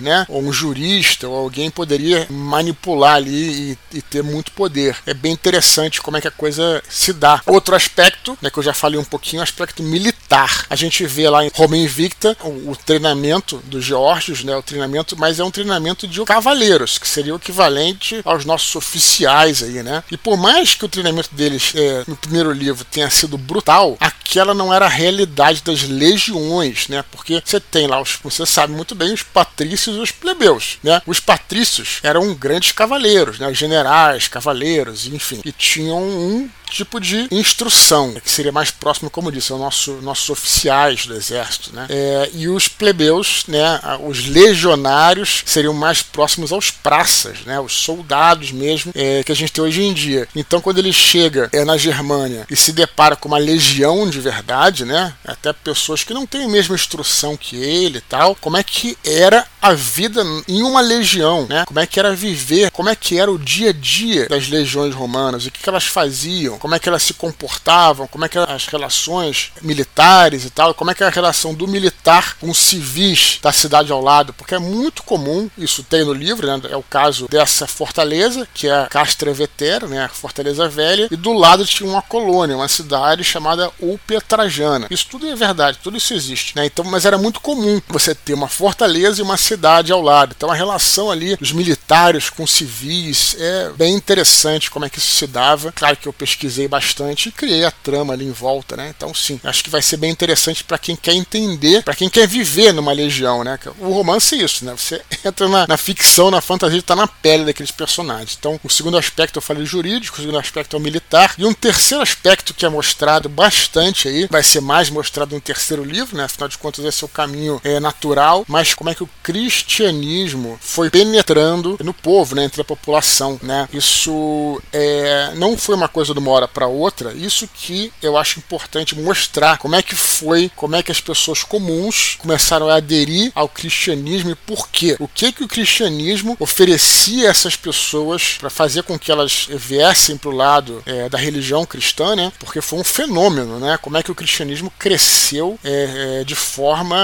né, 0.00 0.24
ou 0.28 0.42
um 0.42 0.52
jurista, 0.52 1.28
ou 1.28 1.36
alguém 1.36 1.70
poderia 1.70 2.26
manipular 2.30 3.16
ali 3.16 3.76
e, 3.92 3.98
e, 3.98 4.02
ter 4.02 4.22
muito 4.22 4.52
poder. 4.52 4.96
É 5.06 5.12
bem 5.12 5.32
interessante 5.32 6.00
como 6.00 6.16
é 6.16 6.20
que 6.20 6.28
a 6.28 6.30
coisa 6.30 6.82
se 6.88 7.12
dá. 7.12 7.42
Outro 7.46 7.74
aspecto, 7.74 8.38
né, 8.40 8.50
que 8.50 8.58
eu 8.58 8.62
já 8.62 8.72
falei 8.72 8.98
um 8.98 9.04
pouquinho, 9.04 9.40
o 9.40 9.42
aspecto 9.42 9.82
militar. 9.82 10.66
A 10.70 10.76
gente 10.76 11.04
vê 11.06 11.28
lá 11.28 11.44
em 11.44 11.50
Roma 11.54 11.76
Invicta 11.76 12.36
o, 12.42 12.70
o 12.70 12.76
treinamento 12.76 13.58
dos 13.64 13.84
Geórgios, 13.84 14.44
né, 14.44 14.56
o 14.56 14.62
treinamento, 14.62 15.16
mas 15.18 15.40
é 15.40 15.44
um 15.44 15.50
treinamento 15.50 16.06
de 16.06 16.24
cavaleiros, 16.24 16.98
que 16.98 17.08
seria 17.08 17.34
o 17.34 17.36
equivalente 17.36 18.20
aos 18.24 18.44
nossos 18.44 18.74
oficiais 18.76 19.62
aí, 19.62 19.82
né? 19.82 20.02
E 20.10 20.16
por 20.16 20.36
mais 20.36 20.74
que 20.74 20.84
o 20.84 20.88
treinamento 20.88 21.30
deles 21.32 21.72
é, 21.74 22.04
no 22.06 22.16
primeiro 22.16 22.52
livro 22.52 22.84
tenha 22.84 23.10
sido 23.10 23.36
brutal, 23.36 23.96
aquela 24.26 24.52
não 24.52 24.72
era 24.72 24.86
a 24.86 24.90
realidade 24.90 25.62
das 25.62 25.82
legiões, 25.82 26.88
né? 26.88 27.04
Porque 27.10 27.42
você 27.44 27.60
tem 27.60 27.86
lá 27.86 28.00
os, 28.00 28.18
você 28.22 28.44
sabe 28.44 28.72
muito 28.72 28.94
bem 28.94 29.12
os 29.12 29.22
patrícios 29.22 29.96
e 29.96 30.00
os 30.00 30.10
plebeus, 30.10 30.78
né? 30.82 31.00
Os 31.06 31.20
patrícios 31.20 32.00
eram 32.02 32.34
grandes 32.34 32.72
cavaleiros, 32.72 33.38
né? 33.38 33.52
Generais, 33.54 34.28
cavaleiros, 34.28 35.06
enfim, 35.06 35.40
e 35.44 35.52
tinham 35.52 36.02
um 36.02 36.50
tipo 36.70 37.00
de 37.00 37.28
instrução, 37.30 38.14
que 38.14 38.30
seria 38.30 38.52
mais 38.52 38.70
próximo, 38.70 39.10
como 39.10 39.32
disse, 39.32 39.52
ao 39.52 39.58
nosso, 39.58 39.92
nossos 40.02 40.28
oficiais 40.30 41.06
do 41.06 41.14
exército, 41.14 41.74
né? 41.74 41.86
É, 41.88 42.30
e 42.34 42.48
os 42.48 42.68
plebeus, 42.68 43.44
né, 43.46 43.80
os 44.04 44.26
legionários, 44.26 45.42
seriam 45.46 45.72
mais 45.72 46.02
próximos 46.02 46.52
aos 46.52 46.70
praças, 46.70 47.40
né, 47.46 47.60
os 47.60 47.72
soldados 47.72 48.50
mesmo 48.50 48.92
é, 48.94 49.22
que 49.22 49.32
a 49.32 49.34
gente 49.34 49.52
tem 49.52 49.64
hoje 49.64 49.82
em 49.82 49.92
dia. 49.92 50.28
Então, 50.34 50.60
quando 50.60 50.78
ele 50.78 50.92
chega 50.92 51.48
é, 51.52 51.64
na 51.64 51.76
Germânia 51.76 52.46
e 52.50 52.56
se 52.56 52.72
depara 52.72 53.16
com 53.16 53.28
uma 53.28 53.38
legião 53.38 54.08
de 54.08 54.15
verdade, 54.20 54.84
né, 54.84 55.14
até 55.24 55.52
pessoas 55.52 56.04
que 56.04 56.14
não 56.14 56.26
têm 56.26 56.44
a 56.44 56.48
mesma 56.48 56.74
instrução 56.74 57.36
que 57.36 57.56
ele 57.56 57.98
e 57.98 58.02
tal, 58.02 58.34
como 58.36 58.56
é 58.56 58.62
que 58.62 58.96
era 59.04 59.46
a 59.66 59.74
vida 59.74 60.22
em 60.48 60.62
uma 60.62 60.80
legião, 60.80 61.46
né? 61.48 61.64
Como 61.66 61.80
é 61.80 61.86
que 61.86 61.98
era 61.98 62.14
viver, 62.14 62.70
como 62.70 62.88
é 62.88 62.96
que 62.96 63.18
era 63.18 63.30
o 63.30 63.38
dia 63.38 63.70
a 63.70 63.72
dia 63.72 64.28
das 64.28 64.48
legiões 64.48 64.94
romanas, 64.94 65.46
o 65.46 65.50
que, 65.50 65.60
que 65.60 65.68
elas 65.68 65.86
faziam, 65.86 66.58
como 66.58 66.74
é 66.74 66.78
que 66.78 66.88
elas 66.88 67.02
se 67.02 67.14
comportavam, 67.14 68.06
como 68.06 68.24
é 68.24 68.28
que 68.28 68.38
eram 68.38 68.54
as 68.54 68.66
relações 68.66 69.52
militares 69.60 70.44
e 70.44 70.50
tal, 70.50 70.74
como 70.74 70.90
é 70.90 70.94
que 70.94 71.02
era 71.02 71.10
a 71.10 71.14
relação 71.14 71.54
do 71.54 71.66
militar 71.66 72.36
com 72.40 72.54
civis 72.54 73.38
da 73.42 73.52
cidade 73.52 73.92
ao 73.92 74.00
lado, 74.00 74.32
porque 74.32 74.54
é 74.54 74.58
muito 74.58 75.02
comum, 75.02 75.50
isso 75.58 75.82
tem 75.82 76.04
no 76.04 76.12
livro, 76.12 76.46
né? 76.46 76.60
É 76.70 76.76
o 76.76 76.82
caso 76.82 77.26
dessa 77.28 77.66
fortaleza, 77.66 78.46
que 78.54 78.68
é 78.68 78.82
a 78.82 78.86
Castra 78.86 79.32
Vetera, 79.32 79.86
né? 79.86 80.04
A 80.04 80.08
fortaleza 80.08 80.68
velha, 80.68 81.08
e 81.10 81.16
do 81.16 81.32
lado 81.32 81.66
tinha 81.66 81.88
uma 81.88 82.02
colônia, 82.02 82.56
uma 82.56 82.68
cidade 82.68 83.24
chamada 83.24 83.70
Ulpia 83.80 84.20
Trajana. 84.20 84.86
Isso 84.90 85.06
tudo 85.10 85.26
é 85.26 85.34
verdade, 85.34 85.78
tudo 85.82 85.96
isso 85.96 86.14
existe, 86.14 86.54
né? 86.56 86.66
Então, 86.66 86.84
mas 86.84 87.04
era 87.04 87.18
muito 87.18 87.40
comum 87.40 87.80
você 87.88 88.14
ter 88.14 88.34
uma 88.34 88.48
fortaleza 88.48 89.20
e 89.20 89.24
uma 89.24 89.36
cidade 89.36 89.55
ao 89.92 90.02
lado. 90.02 90.34
Então 90.36 90.50
a 90.50 90.54
relação 90.54 91.10
ali 91.10 91.36
dos 91.36 91.52
militares 91.52 92.30
com 92.30 92.46
civis 92.46 93.36
é 93.38 93.70
bem 93.76 93.94
interessante 93.94 94.70
como 94.70 94.84
é 94.84 94.90
que 94.90 94.98
isso 94.98 95.12
se 95.12 95.26
dava. 95.26 95.72
Claro 95.72 95.96
que 95.96 96.06
eu 96.06 96.12
pesquisei 96.12 96.68
bastante 96.68 97.28
e 97.28 97.32
criei 97.32 97.64
a 97.64 97.70
trama 97.70 98.12
ali 98.12 98.24
em 98.24 98.32
volta, 98.32 98.76
né? 98.76 98.92
Então 98.96 99.14
sim, 99.14 99.40
acho 99.44 99.64
que 99.64 99.70
vai 99.70 99.82
ser 99.82 99.96
bem 99.96 100.10
interessante 100.10 100.64
para 100.64 100.78
quem 100.78 100.96
quer 100.96 101.14
entender, 101.14 101.82
para 101.82 101.94
quem 101.94 102.08
quer 102.08 102.26
viver 102.26 102.72
numa 102.72 102.92
legião, 102.92 103.42
né? 103.44 103.58
O 103.78 103.92
romance 103.92 104.34
é 104.34 104.38
isso, 104.38 104.64
né? 104.64 104.74
Você 104.76 105.00
entra 105.24 105.48
na, 105.48 105.66
na 105.66 105.76
ficção, 105.76 106.30
na 106.30 106.40
fantasia, 106.40 106.78
está 106.78 106.96
na 106.96 107.06
pele 107.06 107.44
daqueles 107.44 107.70
personagens. 107.70 108.36
Então 108.38 108.60
o 108.62 108.70
segundo 108.70 108.98
aspecto 108.98 109.38
eu 109.38 109.42
falei 109.42 109.64
jurídico, 109.64 110.18
o 110.18 110.20
segundo 110.20 110.38
aspecto 110.38 110.76
é 110.76 110.78
o 110.78 110.82
militar 110.82 111.34
e 111.38 111.44
um 111.44 111.52
terceiro 111.52 112.02
aspecto 112.02 112.54
que 112.54 112.64
é 112.64 112.68
mostrado 112.68 113.28
bastante 113.28 114.08
aí, 114.08 114.26
vai 114.30 114.42
ser 114.42 114.60
mais 114.60 114.90
mostrado 114.90 115.34
no 115.34 115.40
terceiro 115.40 115.84
livro, 115.84 116.16
né? 116.16 116.24
Afinal 116.24 116.48
de 116.48 116.58
contas 116.58 116.84
esse 116.84 117.04
é 117.04 117.06
o 117.06 117.08
caminho 117.08 117.60
é, 117.64 117.80
natural, 117.80 118.44
mas 118.48 118.74
como 118.74 118.90
é 118.90 118.94
que 118.94 119.02
o 119.02 119.08
cristianismo 119.36 120.58
foi 120.62 120.88
penetrando 120.88 121.76
no 121.84 121.92
povo, 121.92 122.34
né? 122.34 122.44
Entre 122.44 122.62
a 122.62 122.64
população, 122.64 123.38
né? 123.42 123.68
Isso 123.72 124.60
é, 124.72 125.32
não 125.36 125.58
foi 125.58 125.74
uma 125.74 125.88
coisa 125.88 126.14
de 126.14 126.18
uma 126.18 126.30
hora 126.30 126.48
para 126.48 126.66
outra. 126.66 127.12
Isso 127.12 127.46
que 127.52 127.92
eu 128.02 128.16
acho 128.16 128.38
importante 128.38 128.96
mostrar 128.96 129.58
como 129.58 129.76
é 129.76 129.82
que 129.82 129.94
foi, 129.94 130.50
como 130.56 130.74
é 130.74 130.82
que 130.82 130.90
as 130.90 131.00
pessoas 131.00 131.42
comuns 131.42 132.16
começaram 132.18 132.68
a 132.68 132.76
aderir 132.76 133.30
ao 133.34 133.48
cristianismo 133.48 134.30
e 134.30 134.34
por 134.34 134.68
quê. 134.68 134.96
O 134.98 135.06
que 135.06 135.30
que 135.32 135.44
o 135.44 135.48
cristianismo 135.48 136.34
oferecia 136.40 137.28
a 137.28 137.30
essas 137.30 137.56
pessoas 137.56 138.36
para 138.38 138.48
fazer 138.48 138.84
com 138.84 138.98
que 138.98 139.12
elas 139.12 139.48
viessem 139.50 140.16
para 140.16 140.30
o 140.30 140.34
lado 140.34 140.82
é, 140.86 141.10
da 141.10 141.18
religião 141.18 141.66
cristã, 141.66 142.16
né? 142.16 142.32
Porque 142.38 142.62
foi 142.62 142.78
um 142.78 142.84
fenômeno, 142.84 143.60
né? 143.60 143.78
Como 143.82 143.98
é 143.98 144.02
que 144.02 144.10
o 144.10 144.14
cristianismo 144.14 144.72
cresceu 144.78 145.58
é, 145.62 146.20
é, 146.20 146.24
de 146.24 146.34
forma 146.34 146.96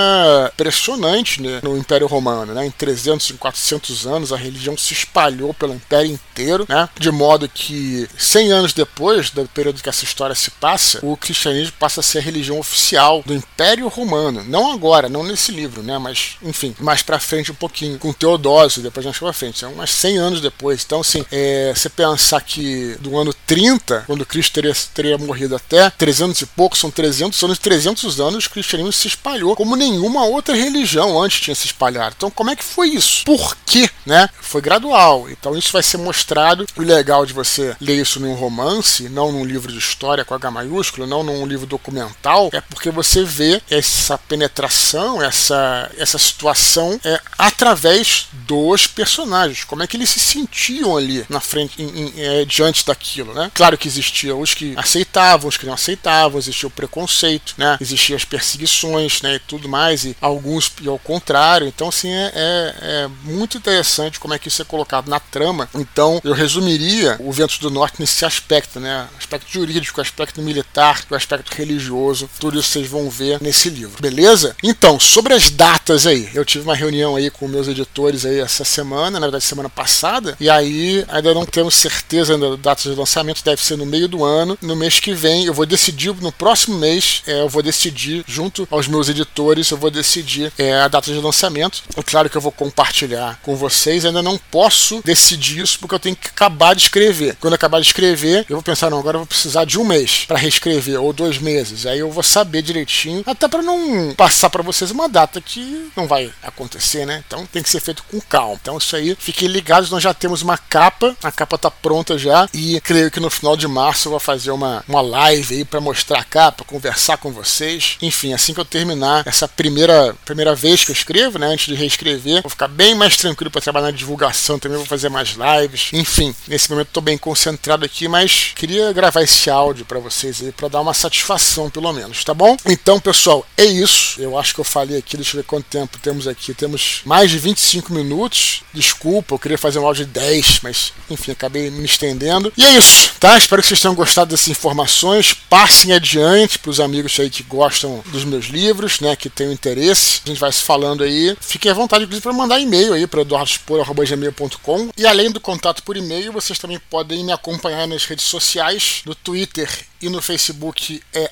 impressionante 0.54 1.42
né? 1.42 1.60
no 1.62 1.76
Império 1.76 2.06
Romano, 2.06 2.21
né? 2.54 2.66
Em 2.66 2.70
300 2.70 3.30
e 3.30 3.32
400 3.34 4.06
anos 4.06 4.32
a 4.32 4.36
religião 4.36 4.76
se 4.76 4.92
espalhou 4.92 5.52
pelo 5.54 5.74
Império 5.74 6.10
inteiro, 6.10 6.66
né? 6.68 6.88
De 6.98 7.10
modo 7.10 7.48
que 7.48 8.08
100 8.16 8.52
anos 8.52 8.72
depois 8.72 9.30
do 9.30 9.46
período 9.48 9.82
que 9.82 9.88
essa 9.88 10.04
história 10.04 10.34
se 10.34 10.50
passa, 10.50 11.00
o 11.02 11.16
cristianismo 11.16 11.74
passa 11.78 12.00
a 12.00 12.02
ser 12.02 12.18
a 12.18 12.22
religião 12.22 12.58
oficial 12.58 13.22
do 13.26 13.34
Império 13.34 13.88
Romano. 13.88 14.44
Não 14.44 14.72
agora, 14.72 15.08
não 15.08 15.22
nesse 15.22 15.52
livro, 15.52 15.82
né? 15.82 15.98
Mas, 15.98 16.36
enfim, 16.42 16.74
mais 16.78 17.02
para 17.02 17.18
frente 17.18 17.50
um 17.50 17.54
pouquinho, 17.54 17.98
com 17.98 18.12
Teodósio, 18.12 18.82
depois 18.82 19.04
mais 19.04 19.18
para 19.18 19.32
frente, 19.32 19.58
são 19.58 19.72
umas 19.72 19.90
100 19.90 20.18
anos 20.18 20.40
depois. 20.40 20.82
Então, 20.84 21.00
assim, 21.00 21.24
é, 21.30 21.72
você 21.74 21.88
pensar 21.88 22.40
que 22.40 22.96
do 23.00 23.16
ano 23.16 23.34
30, 23.46 24.04
quando 24.06 24.26
Cristo 24.26 24.52
teria, 24.52 24.74
teria 24.94 25.18
morrido 25.18 25.56
até 25.56 25.90
300 25.90 26.40
e 26.42 26.46
pouco, 26.46 26.76
são 26.76 26.90
300 26.90 27.42
anos, 27.42 27.58
300 27.58 28.20
anos, 28.20 28.46
o 28.46 28.50
cristianismo 28.50 28.92
se 28.92 29.08
espalhou 29.08 29.56
como 29.56 29.76
nenhuma 29.76 30.24
outra 30.24 30.54
religião 30.54 31.20
antes 31.20 31.40
tinha 31.40 31.54
se 31.54 31.66
espalhado. 31.66 32.11
Então, 32.16 32.30
como 32.30 32.50
é 32.50 32.56
que 32.56 32.64
foi 32.64 32.88
isso? 32.88 33.24
Por 33.24 33.56
quê? 33.66 33.88
Né? 34.04 34.28
Foi 34.40 34.60
gradual. 34.60 35.28
Então, 35.30 35.56
isso 35.56 35.72
vai 35.72 35.82
ser 35.82 35.98
mostrado. 35.98 36.66
O 36.76 36.82
legal 36.82 37.24
de 37.26 37.32
você 37.32 37.76
ler 37.80 38.00
isso 38.00 38.20
num 38.20 38.34
romance, 38.34 39.08
não 39.08 39.32
num 39.32 39.44
livro 39.44 39.72
de 39.72 39.78
história 39.78 40.24
com 40.24 40.34
H 40.34 40.50
maiúsculo, 40.50 41.06
não 41.06 41.22
num 41.22 41.46
livro 41.46 41.66
documental, 41.66 42.50
é 42.52 42.60
porque 42.60 42.90
você 42.90 43.24
vê 43.24 43.60
essa 43.70 44.18
penetração, 44.18 45.22
essa, 45.22 45.90
essa 45.96 46.18
situação 46.18 47.00
é, 47.04 47.20
através 47.38 48.28
dos 48.32 48.86
personagens. 48.86 49.64
Como 49.64 49.82
é 49.82 49.86
que 49.86 49.96
eles 49.96 50.10
se 50.10 50.20
sentiam 50.20 50.96
ali 50.96 51.24
na 51.28 51.40
frente, 51.40 51.80
em, 51.80 51.88
em, 51.88 52.12
é, 52.16 52.44
diante 52.44 52.84
daquilo, 52.84 53.32
né? 53.34 53.50
Claro 53.54 53.78
que 53.78 53.88
existiam 53.88 54.40
os 54.40 54.54
que 54.54 54.74
aceitavam, 54.76 55.48
os 55.48 55.56
que 55.56 55.66
não 55.66 55.74
aceitavam, 55.74 56.38
existia 56.38 56.66
o 56.68 56.70
preconceito, 56.70 57.54
né? 57.56 57.76
Existiam 57.80 58.16
as 58.16 58.24
perseguições, 58.24 59.22
né? 59.22 59.36
E 59.36 59.38
tudo 59.40 59.68
mais, 59.68 60.04
e 60.04 60.16
alguns 60.20 60.72
e 60.80 60.88
ao 60.88 60.98
contrário. 60.98 61.66
Então, 61.66 61.90
assim, 62.02 62.12
é, 62.12 62.32
é, 62.34 62.74
é 63.04 63.10
muito 63.24 63.56
interessante 63.56 64.18
como 64.18 64.34
é 64.34 64.38
que 64.38 64.48
isso 64.48 64.62
é 64.62 64.64
colocado 64.64 65.08
na 65.08 65.20
trama. 65.20 65.68
Então, 65.74 66.20
eu 66.24 66.32
resumiria 66.32 67.16
o 67.20 67.32
Ventos 67.32 67.58
do 67.58 67.70
Norte 67.70 68.00
nesse 68.00 68.24
aspecto, 68.24 68.80
né? 68.80 69.06
Aspecto 69.18 69.50
jurídico, 69.50 70.00
aspecto 70.00 70.42
militar, 70.42 71.04
o 71.10 71.14
aspecto 71.14 71.54
religioso, 71.54 72.28
tudo 72.38 72.58
isso 72.58 72.70
vocês 72.70 72.88
vão 72.88 73.08
ver 73.08 73.40
nesse 73.40 73.68
livro, 73.68 74.00
beleza? 74.00 74.56
Então, 74.62 74.98
sobre 74.98 75.34
as 75.34 75.50
datas 75.50 76.06
aí, 76.06 76.28
eu 76.34 76.44
tive 76.44 76.64
uma 76.64 76.74
reunião 76.74 77.16
aí 77.16 77.30
com 77.30 77.46
meus 77.46 77.68
editores 77.68 78.24
aí 78.24 78.40
essa 78.40 78.64
semana, 78.64 79.20
na 79.20 79.26
verdade 79.26 79.44
semana 79.44 79.68
passada, 79.68 80.36
e 80.40 80.48
aí 80.48 81.04
ainda 81.08 81.34
não 81.34 81.46
temos 81.46 81.74
certeza 81.74 82.36
da 82.36 82.56
data 82.56 82.82
de 82.82 82.96
lançamento, 82.96 83.44
deve 83.44 83.62
ser 83.62 83.76
no 83.76 83.86
meio 83.86 84.08
do 84.08 84.24
ano. 84.24 84.58
No 84.60 84.76
mês 84.76 84.98
que 85.00 85.14
vem, 85.14 85.44
eu 85.44 85.54
vou 85.54 85.66
decidir, 85.66 86.14
no 86.20 86.32
próximo 86.32 86.78
mês, 86.78 87.22
é, 87.26 87.40
eu 87.42 87.48
vou 87.48 87.62
decidir, 87.62 88.24
junto 88.26 88.66
aos 88.70 88.88
meus 88.88 89.08
editores, 89.08 89.70
eu 89.70 89.76
vou 89.76 89.90
decidir 89.90 90.52
é, 90.58 90.74
a 90.74 90.88
data 90.88 91.12
de 91.12 91.18
lançamento. 91.18 91.82
É 91.96 92.02
claro 92.02 92.30
que 92.30 92.36
eu 92.36 92.40
vou 92.40 92.52
compartilhar 92.52 93.38
com 93.42 93.56
vocês, 93.56 94.04
ainda 94.04 94.22
não 94.22 94.38
posso 94.38 95.02
decidir 95.04 95.62
isso 95.62 95.78
porque 95.78 95.94
eu 95.94 95.98
tenho 95.98 96.16
que 96.16 96.28
acabar 96.28 96.74
de 96.74 96.82
escrever. 96.82 97.36
Quando 97.40 97.54
acabar 97.54 97.80
de 97.80 97.86
escrever, 97.86 98.46
eu 98.48 98.56
vou 98.56 98.62
pensar, 98.62 98.90
não, 98.90 98.98
agora 98.98 99.16
eu 99.16 99.20
vou 99.20 99.26
precisar 99.26 99.64
de 99.64 99.78
um 99.78 99.84
mês 99.84 100.24
para 100.26 100.38
reescrever, 100.38 101.00
ou 101.00 101.12
dois 101.12 101.38
meses. 101.38 101.86
Aí 101.86 101.98
eu 101.98 102.10
vou 102.10 102.22
saber 102.22 102.62
direitinho, 102.62 103.22
até 103.26 103.48
para 103.48 103.62
não 103.62 104.14
passar 104.14 104.50
para 104.50 104.62
vocês 104.62 104.90
uma 104.90 105.08
data 105.08 105.40
que 105.40 105.90
não 105.96 106.06
vai 106.06 106.32
acontecer, 106.42 107.06
né? 107.06 107.22
Então 107.26 107.46
tem 107.46 107.62
que 107.62 107.70
ser 107.70 107.80
feito 107.80 108.04
com 108.10 108.20
calma. 108.20 108.58
Então 108.60 108.78
isso 108.78 108.96
aí, 108.96 109.16
fiquem 109.18 109.48
ligados, 109.48 109.90
nós 109.90 110.02
já 110.02 110.14
temos 110.14 110.42
uma 110.42 110.56
capa, 110.56 111.16
a 111.22 111.30
capa 111.30 111.58
tá 111.58 111.70
pronta 111.70 112.16
já, 112.16 112.48
e 112.52 112.80
creio 112.80 113.10
que 113.10 113.20
no 113.20 113.30
final 113.30 113.56
de 113.56 113.68
março 113.68 114.08
eu 114.08 114.10
vou 114.10 114.20
fazer 114.20 114.50
uma, 114.50 114.84
uma 114.88 115.00
live 115.00 115.56
aí 115.56 115.64
para 115.64 115.80
mostrar 115.80 116.20
a 116.20 116.24
capa, 116.24 116.64
conversar 116.64 117.16
com 117.18 117.30
vocês. 117.32 117.96
Enfim, 118.00 118.32
assim 118.32 118.54
que 118.54 118.60
eu 118.60 118.64
terminar 118.64 119.26
essa 119.26 119.46
primeira, 119.46 120.14
primeira 120.24 120.54
vez 120.54 120.84
que 120.84 120.90
eu 120.90 120.94
escrevo, 120.94 121.38
né? 121.38 121.46
Antes 121.46 121.66
de 121.66 121.74
reescrever, 121.82 122.42
vou 122.42 122.50
ficar 122.50 122.68
bem 122.68 122.94
mais 122.94 123.16
tranquilo 123.16 123.50
para 123.50 123.60
trabalhar 123.60 123.86
na 123.86 123.92
divulgação 123.92 124.58
também, 124.58 124.78
vou 124.78 124.86
fazer 124.86 125.08
mais 125.08 125.36
lives. 125.36 125.90
Enfim, 125.92 126.34
nesse 126.48 126.70
momento 126.70 126.88
estou 126.88 127.02
bem 127.02 127.18
concentrado 127.18 127.84
aqui, 127.84 128.08
mas 128.08 128.52
queria 128.54 128.92
gravar 128.92 129.22
esse 129.22 129.50
áudio 129.50 129.84
para 129.84 129.98
vocês 129.98 130.42
aí, 130.42 130.52
para 130.52 130.68
dar 130.68 130.80
uma 130.80 130.94
satisfação 130.94 131.70
pelo 131.70 131.92
menos, 131.92 132.24
tá 132.24 132.34
bom? 132.34 132.56
Então, 132.66 133.00
pessoal, 133.00 133.46
é 133.56 133.64
isso. 133.64 134.20
Eu 134.20 134.38
acho 134.38 134.54
que 134.54 134.60
eu 134.60 134.64
falei 134.64 134.98
aqui, 134.98 135.16
deixa 135.16 135.36
eu 135.36 135.42
ver 135.42 135.46
quanto 135.46 135.66
tempo 135.66 135.98
temos 135.98 136.28
aqui. 136.28 136.54
Temos 136.54 137.00
mais 137.04 137.30
de 137.30 137.38
25 137.38 137.92
minutos. 137.92 138.62
Desculpa, 138.72 139.34
eu 139.34 139.38
queria 139.38 139.58
fazer 139.58 139.78
um 139.78 139.86
áudio 139.86 140.04
de 140.04 140.12
10, 140.12 140.60
mas 140.62 140.92
enfim, 141.10 141.32
acabei 141.32 141.70
me 141.70 141.84
estendendo. 141.84 142.52
E 142.56 142.64
é 142.64 142.70
isso, 142.76 143.12
tá? 143.18 143.36
Espero 143.36 143.62
que 143.62 143.68
vocês 143.68 143.80
tenham 143.80 143.94
gostado 143.94 144.30
dessas 144.30 144.48
informações. 144.48 145.34
Passem 145.34 145.92
adiante 145.92 146.58
para 146.58 146.70
os 146.70 146.80
amigos 146.80 147.18
aí 147.18 147.30
que 147.30 147.42
gostam 147.42 148.02
dos 148.06 148.24
meus 148.24 148.46
livros, 148.46 149.00
né? 149.00 149.16
Que 149.16 149.28
tenham 149.28 149.52
interesse. 149.52 150.20
A 150.24 150.28
gente 150.28 150.38
vai 150.38 150.52
se 150.52 150.62
falando 150.62 151.02
aí. 151.02 151.36
Fiquem 151.40 151.70
à 151.72 151.74
vontade, 151.74 152.04
inclusive, 152.04 152.22
para 152.22 152.32
mandar 152.32 152.60
e-mail 152.60 152.92
aí 152.92 153.06
para 153.06 153.22
eduardospor.gmail.com. 153.22 154.90
E 154.96 155.06
além 155.06 155.30
do 155.30 155.40
contato 155.40 155.82
por 155.82 155.96
e-mail, 155.96 156.32
vocês 156.32 156.58
também 156.58 156.78
podem 156.78 157.24
me 157.24 157.32
acompanhar 157.32 157.86
nas 157.86 158.04
redes 158.04 158.24
sociais, 158.24 159.02
no 159.04 159.14
Twitter 159.14 159.68
e 160.00 160.08
no 160.08 160.20
Facebook 160.20 161.02
é 161.12 161.30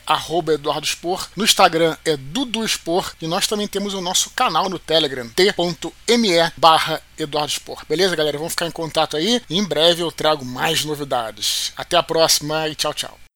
@eduardospor, 0.55 1.29
no 1.37 1.45
Instagram 1.45 1.97
é 2.05 2.17
duduspor 2.17 3.13
e 3.21 3.27
nós 3.27 3.47
também 3.47 3.67
temos 3.67 3.95
o 3.95 4.01
nosso 4.01 4.31
canal 4.31 4.69
no 4.69 4.79
Telegram, 4.79 5.29
t.me 5.29 6.53
barra 6.57 7.03
Beleza, 7.89 8.17
galera? 8.17 8.39
Vamos 8.39 8.53
ficar 8.53 8.67
em 8.67 8.71
contato 8.71 9.17
aí. 9.17 9.43
Em 9.51 9.63
breve 9.63 10.03
eu 10.03 10.11
trago 10.11 10.45
mais 10.45 10.85
novidades. 10.85 11.73
Até 11.77 11.97
a 11.97 12.03
próxima 12.03 12.67
e 12.69 12.75
tchau, 12.75 12.95
tchau. 12.95 13.30